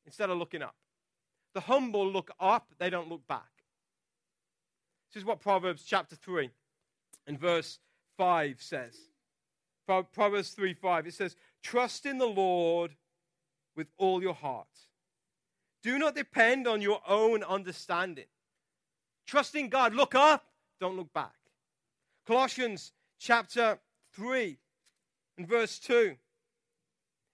instead 0.05 0.29
of 0.29 0.37
looking 0.37 0.61
up. 0.61 0.77
The 1.55 1.61
humble 1.61 2.07
look 2.07 2.31
up, 2.39 2.75
they 2.79 2.91
don't 2.91 3.09
look 3.09 3.27
back. 3.27 3.49
This 5.15 5.23
is 5.23 5.25
what 5.25 5.41
Proverbs 5.41 5.83
chapter 5.83 6.15
3 6.15 6.51
and 7.29 7.39
verse 7.39 7.79
5 8.17 8.57
says. 8.61 8.97
Proverbs 9.87 10.51
3 10.51 10.75
5. 10.75 11.07
It 11.07 11.15
says, 11.15 11.37
Trust 11.63 12.07
in 12.07 12.19
the 12.19 12.27
Lord 12.27 12.97
with 13.77 13.87
all 13.97 14.21
your 14.21 14.35
heart. 14.35 14.67
Do 15.83 15.99
not 15.99 16.17
depend 16.17 16.67
on 16.67 16.83
your 16.83 17.01
own 17.07 17.45
understanding. 17.45 18.25
Trust 19.27 19.55
in 19.55 19.69
God. 19.69 19.95
Look 19.95 20.15
up, 20.15 20.45
don't 20.81 20.97
look 20.97 21.13
back. 21.13 21.35
Colossians 22.27 22.93
chapter 23.19 23.79
3 24.15 24.59
and 25.37 25.47
verse 25.47 25.79
2 25.79 26.17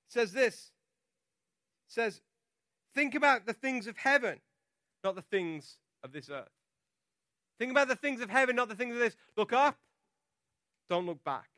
says 0.08 0.32
this. 0.32 0.70
Says, 1.88 2.20
Think 2.94 3.14
about 3.14 3.46
the 3.46 3.52
things 3.52 3.86
of 3.86 3.96
heaven, 3.96 4.40
not 5.02 5.14
the 5.14 5.22
things 5.22 5.78
of 6.02 6.12
this 6.12 6.30
earth. 6.30 6.48
Think 7.58 7.70
about 7.70 7.88
the 7.88 7.96
things 7.96 8.20
of 8.20 8.30
heaven, 8.30 8.56
not 8.56 8.68
the 8.68 8.74
things 8.74 8.94
of 8.94 9.00
this. 9.00 9.16
Look 9.36 9.52
up, 9.52 9.76
don't 10.88 11.06
look 11.06 11.22
back. 11.24 11.48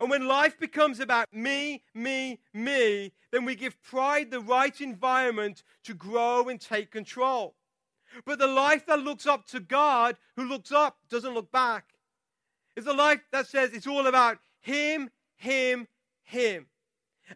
And 0.00 0.10
when 0.10 0.26
life 0.26 0.58
becomes 0.58 1.00
about 1.00 1.32
me, 1.32 1.82
me, 1.94 2.40
me, 2.52 3.12
then 3.30 3.44
we 3.44 3.54
give 3.54 3.82
pride 3.82 4.30
the 4.30 4.40
right 4.40 4.78
environment 4.80 5.62
to 5.84 5.94
grow 5.94 6.48
and 6.48 6.60
take 6.60 6.90
control. 6.90 7.54
But 8.24 8.38
the 8.38 8.46
life 8.46 8.86
that 8.86 9.00
looks 9.00 9.26
up 9.26 9.46
to 9.48 9.60
God, 9.60 10.16
who 10.36 10.44
looks 10.44 10.72
up, 10.72 10.98
doesn't 11.08 11.34
look 11.34 11.50
back, 11.50 11.94
is 12.74 12.86
a 12.86 12.92
life 12.92 13.20
that 13.32 13.46
says 13.46 13.72
it's 13.72 13.86
all 13.86 14.06
about 14.06 14.38
Him, 14.60 15.10
Him, 15.36 15.88
Him. 16.24 16.66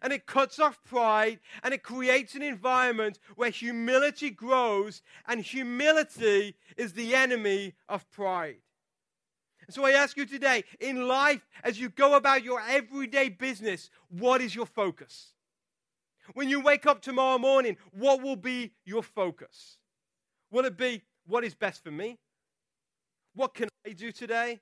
And 0.01 0.13
it 0.13 0.25
cuts 0.25 0.59
off 0.59 0.81
pride 0.83 1.39
and 1.63 1.73
it 1.73 1.83
creates 1.83 2.35
an 2.35 2.41
environment 2.41 3.19
where 3.35 3.49
humility 3.49 4.29
grows, 4.29 5.01
and 5.27 5.41
humility 5.41 6.55
is 6.77 6.93
the 6.93 7.13
enemy 7.13 7.73
of 7.89 8.09
pride. 8.11 8.61
And 9.71 9.75
so 9.75 9.85
I 9.85 9.91
ask 9.91 10.17
you 10.17 10.25
today, 10.25 10.65
in 10.81 11.07
life, 11.07 11.47
as 11.63 11.79
you 11.79 11.87
go 11.87 12.15
about 12.15 12.43
your 12.43 12.59
everyday 12.59 13.29
business, 13.29 13.89
what 14.09 14.41
is 14.41 14.53
your 14.53 14.65
focus? 14.65 15.31
When 16.33 16.49
you 16.49 16.59
wake 16.59 16.85
up 16.85 17.01
tomorrow 17.01 17.37
morning, 17.37 17.77
what 17.91 18.21
will 18.21 18.35
be 18.35 18.73
your 18.83 19.01
focus? 19.01 19.77
Will 20.51 20.65
it 20.65 20.75
be 20.75 21.03
what 21.25 21.45
is 21.45 21.55
best 21.55 21.85
for 21.85 21.89
me? 21.89 22.17
What 23.33 23.53
can 23.53 23.69
I 23.87 23.93
do 23.93 24.11
today? 24.11 24.59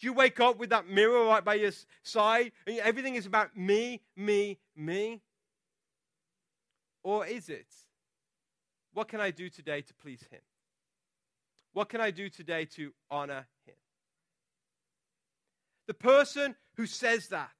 Do 0.00 0.06
you 0.06 0.14
wake 0.14 0.40
up 0.40 0.58
with 0.58 0.70
that 0.70 0.88
mirror 0.88 1.26
right 1.26 1.44
by 1.44 1.56
your 1.56 1.72
side 2.02 2.52
and 2.66 2.78
everything 2.78 3.16
is 3.16 3.26
about 3.26 3.54
me, 3.54 4.00
me, 4.16 4.58
me? 4.74 5.20
Or 7.02 7.26
is 7.26 7.50
it, 7.50 7.66
what 8.94 9.06
can 9.06 9.20
I 9.20 9.30
do 9.30 9.50
today 9.50 9.82
to 9.82 9.92
please 9.92 10.24
Him? 10.30 10.40
What 11.74 11.90
can 11.90 12.00
I 12.00 12.10
do 12.10 12.30
today 12.30 12.64
to 12.76 12.94
honor? 13.10 13.48
The 15.86 15.94
person 15.94 16.54
who 16.76 16.86
says 16.86 17.28
that, 17.28 17.50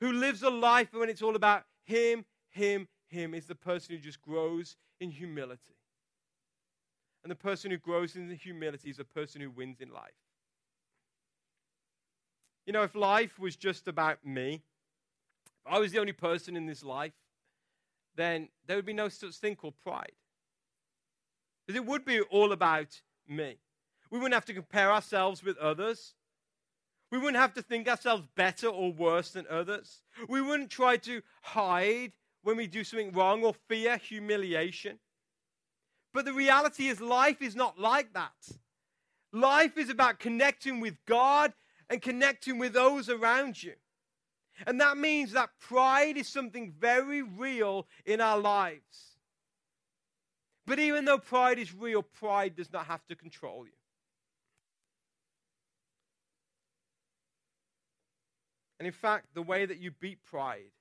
who 0.00 0.12
lives 0.12 0.42
a 0.42 0.50
life 0.50 0.88
when 0.92 1.08
it's 1.08 1.22
all 1.22 1.36
about 1.36 1.64
Him, 1.84 2.24
Him, 2.50 2.88
Him, 3.08 3.34
is 3.34 3.46
the 3.46 3.54
person 3.54 3.94
who 3.94 4.00
just 4.00 4.20
grows 4.20 4.76
in 5.00 5.10
humility. 5.10 5.76
And 7.22 7.30
the 7.30 7.36
person 7.36 7.70
who 7.70 7.78
grows 7.78 8.16
in 8.16 8.28
humility 8.30 8.90
is 8.90 8.98
a 8.98 9.04
person 9.04 9.40
who 9.40 9.50
wins 9.50 9.80
in 9.80 9.92
life. 9.92 10.10
You 12.66 12.72
know, 12.72 12.82
if 12.82 12.94
life 12.94 13.38
was 13.38 13.56
just 13.56 13.86
about 13.86 14.24
me, 14.24 14.62
if 15.64 15.72
I 15.72 15.78
was 15.78 15.92
the 15.92 16.00
only 16.00 16.12
person 16.12 16.56
in 16.56 16.66
this 16.66 16.82
life, 16.82 17.12
then 18.16 18.48
there 18.66 18.76
would 18.76 18.86
be 18.86 18.92
no 18.92 19.08
such 19.08 19.34
thing 19.36 19.56
called 19.56 19.74
pride. 19.82 20.12
Because 21.66 21.80
it 21.80 21.86
would 21.86 22.04
be 22.04 22.20
all 22.20 22.52
about 22.52 23.00
me. 23.28 23.58
We 24.10 24.18
wouldn't 24.18 24.34
have 24.34 24.44
to 24.46 24.54
compare 24.54 24.92
ourselves 24.92 25.42
with 25.42 25.56
others. 25.58 26.14
We 27.12 27.18
wouldn't 27.18 27.36
have 27.36 27.52
to 27.54 27.62
think 27.62 27.88
ourselves 27.88 28.26
better 28.36 28.68
or 28.68 28.90
worse 28.90 29.32
than 29.32 29.44
others. 29.50 30.00
We 30.30 30.40
wouldn't 30.40 30.70
try 30.70 30.96
to 30.96 31.20
hide 31.42 32.12
when 32.42 32.56
we 32.56 32.66
do 32.66 32.82
something 32.82 33.12
wrong 33.12 33.44
or 33.44 33.54
fear 33.68 33.98
humiliation. 33.98 34.98
But 36.14 36.24
the 36.24 36.32
reality 36.32 36.88
is, 36.88 37.02
life 37.02 37.42
is 37.42 37.54
not 37.54 37.78
like 37.78 38.14
that. 38.14 38.32
Life 39.30 39.76
is 39.76 39.90
about 39.90 40.20
connecting 40.20 40.80
with 40.80 40.96
God 41.04 41.52
and 41.90 42.00
connecting 42.00 42.58
with 42.58 42.72
those 42.72 43.10
around 43.10 43.62
you. 43.62 43.74
And 44.66 44.80
that 44.80 44.96
means 44.96 45.32
that 45.32 45.50
pride 45.60 46.16
is 46.16 46.28
something 46.28 46.72
very 46.78 47.20
real 47.20 47.86
in 48.06 48.22
our 48.22 48.38
lives. 48.38 49.18
But 50.66 50.78
even 50.78 51.04
though 51.04 51.18
pride 51.18 51.58
is 51.58 51.74
real, 51.74 52.02
pride 52.02 52.56
does 52.56 52.72
not 52.72 52.86
have 52.86 53.06
to 53.08 53.16
control 53.16 53.66
you. 53.66 53.72
And 58.82 58.86
in 58.88 58.92
fact, 58.92 59.26
the 59.32 59.42
way 59.42 59.64
that 59.64 59.78
you 59.78 59.92
beat 59.92 60.24
pride 60.24 60.72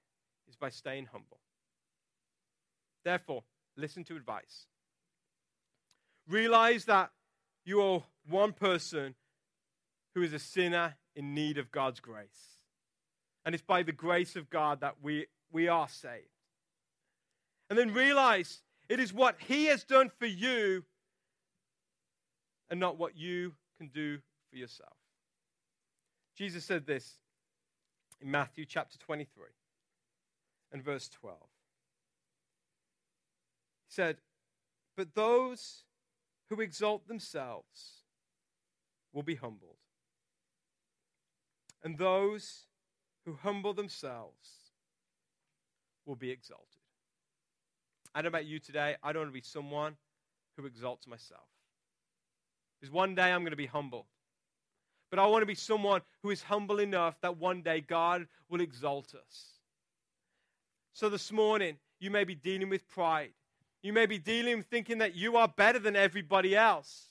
is 0.50 0.56
by 0.56 0.70
staying 0.70 1.10
humble. 1.12 1.38
Therefore, 3.06 3.44
listen 3.78 4.04
to 4.06 4.16
advice. 4.16 4.66
Realize 6.28 6.86
that 6.86 7.12
you 7.64 7.80
are 7.80 8.02
one 8.28 8.54
person 8.54 9.14
who 10.16 10.24
is 10.24 10.34
a 10.34 10.40
sinner 10.40 10.96
in 11.16 11.36
need 11.36 11.60
of 11.60 11.72
God's 11.72 12.00
grace. 12.00 12.58
And 13.46 13.54
it's 13.54 13.64
by 13.64 13.84
the 13.84 13.92
grace 13.92 14.36
of 14.36 14.50
God 14.50 14.82
that 14.82 14.96
we, 15.04 15.28
we 15.52 15.68
are 15.68 15.88
saved. 15.88 16.26
And 17.70 17.78
then 17.78 17.94
realize 17.94 18.64
it 18.90 19.00
is 19.00 19.14
what 19.14 19.36
He 19.48 19.66
has 19.66 19.84
done 19.84 20.10
for 20.18 20.26
you 20.26 20.86
and 22.68 22.80
not 22.80 22.98
what 22.98 23.16
you 23.16 23.54
can 23.78 23.90
do 23.90 24.18
for 24.50 24.58
yourself. 24.58 24.98
Jesus 26.36 26.66
said 26.66 26.88
this 26.88 27.21
in 28.22 28.30
Matthew 28.30 28.66
chapter 28.66 28.98
23 28.98 29.46
and 30.72 30.84
verse 30.84 31.10
12. 31.10 31.38
He 33.88 33.94
said, 33.94 34.18
But 34.96 35.16
those 35.16 35.84
who 36.50 36.62
exalt 36.62 37.08
themselves 37.08 38.04
will 39.14 39.24
be 39.24 39.36
humbled, 39.36 39.78
and 41.84 41.98
those 41.98 42.68
who 43.26 43.38
humble 43.42 43.74
themselves 43.74 44.72
will 46.06 46.16
be 46.16 46.32
exalted. 46.32 46.68
I 48.14 48.22
don't 48.22 48.32
know 48.32 48.38
about 48.38 48.46
you 48.46 48.60
today. 48.60 48.96
I 49.02 49.14
don't 49.14 49.22
want 49.22 49.30
to 49.32 49.40
be 49.40 49.42
someone 49.42 49.96
who 50.58 50.66
exalts 50.66 51.08
myself. 51.08 51.48
Because 52.80 52.92
one 52.92 53.16
day 53.16 53.32
I'm 53.32 53.42
going 53.42 53.52
to 53.52 53.58
be 53.58 53.68
humble. 53.68 54.08
But 55.12 55.20
I 55.20 55.28
want 55.28 55.42
to 55.42 55.46
be 55.46 55.56
someone 55.56 56.02
who 56.24 56.32
is 56.32 56.42
humble 56.42 56.80
enough 56.80 57.20
that 57.22 57.38
one 57.38 57.62
day 57.62 57.82
God 57.82 58.26
will 58.50 58.62
exalt 58.62 59.14
us. 59.14 59.60
So 60.94 61.10
this 61.10 61.32
morning, 61.32 61.78
you 62.00 62.10
may 62.10 62.24
be 62.24 62.34
dealing 62.34 62.70
with 62.70 62.88
pride. 62.88 63.34
You 63.84 63.92
may 63.92 64.06
be 64.06 64.18
dealing 64.18 64.58
with 64.58 64.68
thinking 64.68 65.00
that 65.00 65.14
you 65.14 65.36
are 65.36 65.50
better 65.50 65.80
than 65.80 65.96
everybody 65.96 66.56
else. 66.56 67.08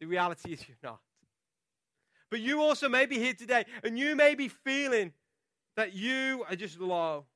The 0.00 0.06
reality 0.06 0.52
is 0.52 0.66
you're 0.66 0.76
not. 0.82 1.00
But 2.30 2.40
you 2.40 2.60
also 2.60 2.88
may 2.88 3.06
be 3.06 3.18
here 3.18 3.32
today 3.32 3.64
and 3.84 3.98
you 3.98 4.16
may 4.16 4.34
be 4.34 4.48
feeling 4.48 5.12
that 5.76 5.94
you 5.94 6.44
are 6.48 6.56
just 6.56 6.80
low. 6.80 7.26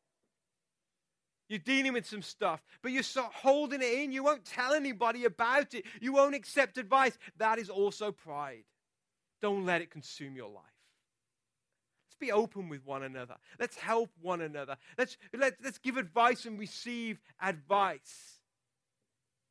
You're 1.48 1.58
dealing 1.58 1.92
with 1.92 2.06
some 2.06 2.22
stuff, 2.22 2.62
but 2.82 2.92
you're 2.92 3.02
holding 3.16 3.82
it 3.82 3.92
in. 3.92 4.12
You 4.12 4.24
won't 4.24 4.44
tell 4.44 4.72
anybody 4.72 5.24
about 5.24 5.74
it. 5.74 5.84
You 6.00 6.12
won't 6.14 6.34
accept 6.34 6.78
advice. 6.78 7.16
That 7.36 7.58
is 7.58 7.68
also 7.68 8.10
pride. 8.10 8.64
Don't 9.42 9.66
let 9.66 9.82
it 9.82 9.90
consume 9.90 10.36
your 10.36 10.48
life. 10.48 10.64
Let's 12.06 12.16
be 12.18 12.32
open 12.32 12.68
with 12.68 12.86
one 12.86 13.02
another. 13.02 13.34
Let's 13.58 13.76
help 13.76 14.10
one 14.22 14.40
another. 14.40 14.76
Let's, 14.96 15.18
let, 15.36 15.54
let's 15.62 15.78
give 15.78 15.96
advice 15.96 16.46
and 16.46 16.58
receive 16.58 17.20
advice 17.42 18.38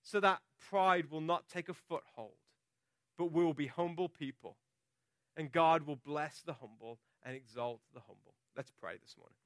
so 0.02 0.20
that 0.22 0.40
pride 0.70 1.12
will 1.12 1.22
not 1.22 1.50
take 1.50 1.70
a 1.70 1.74
foothold, 1.74 2.32
but 3.18 3.32
we 3.32 3.44
will 3.44 3.54
be 3.54 3.68
humble 3.68 4.08
people 4.10 4.56
and 5.36 5.52
God 5.52 5.86
will 5.86 5.98
bless 5.98 6.42
the 6.42 6.54
humble 6.54 7.00
and 7.24 7.36
exalt 7.36 7.82
the 7.94 8.00
humble. 8.00 8.36
Let's 8.56 8.72
pray 8.72 8.94
this 9.02 9.16
morning. 9.18 9.41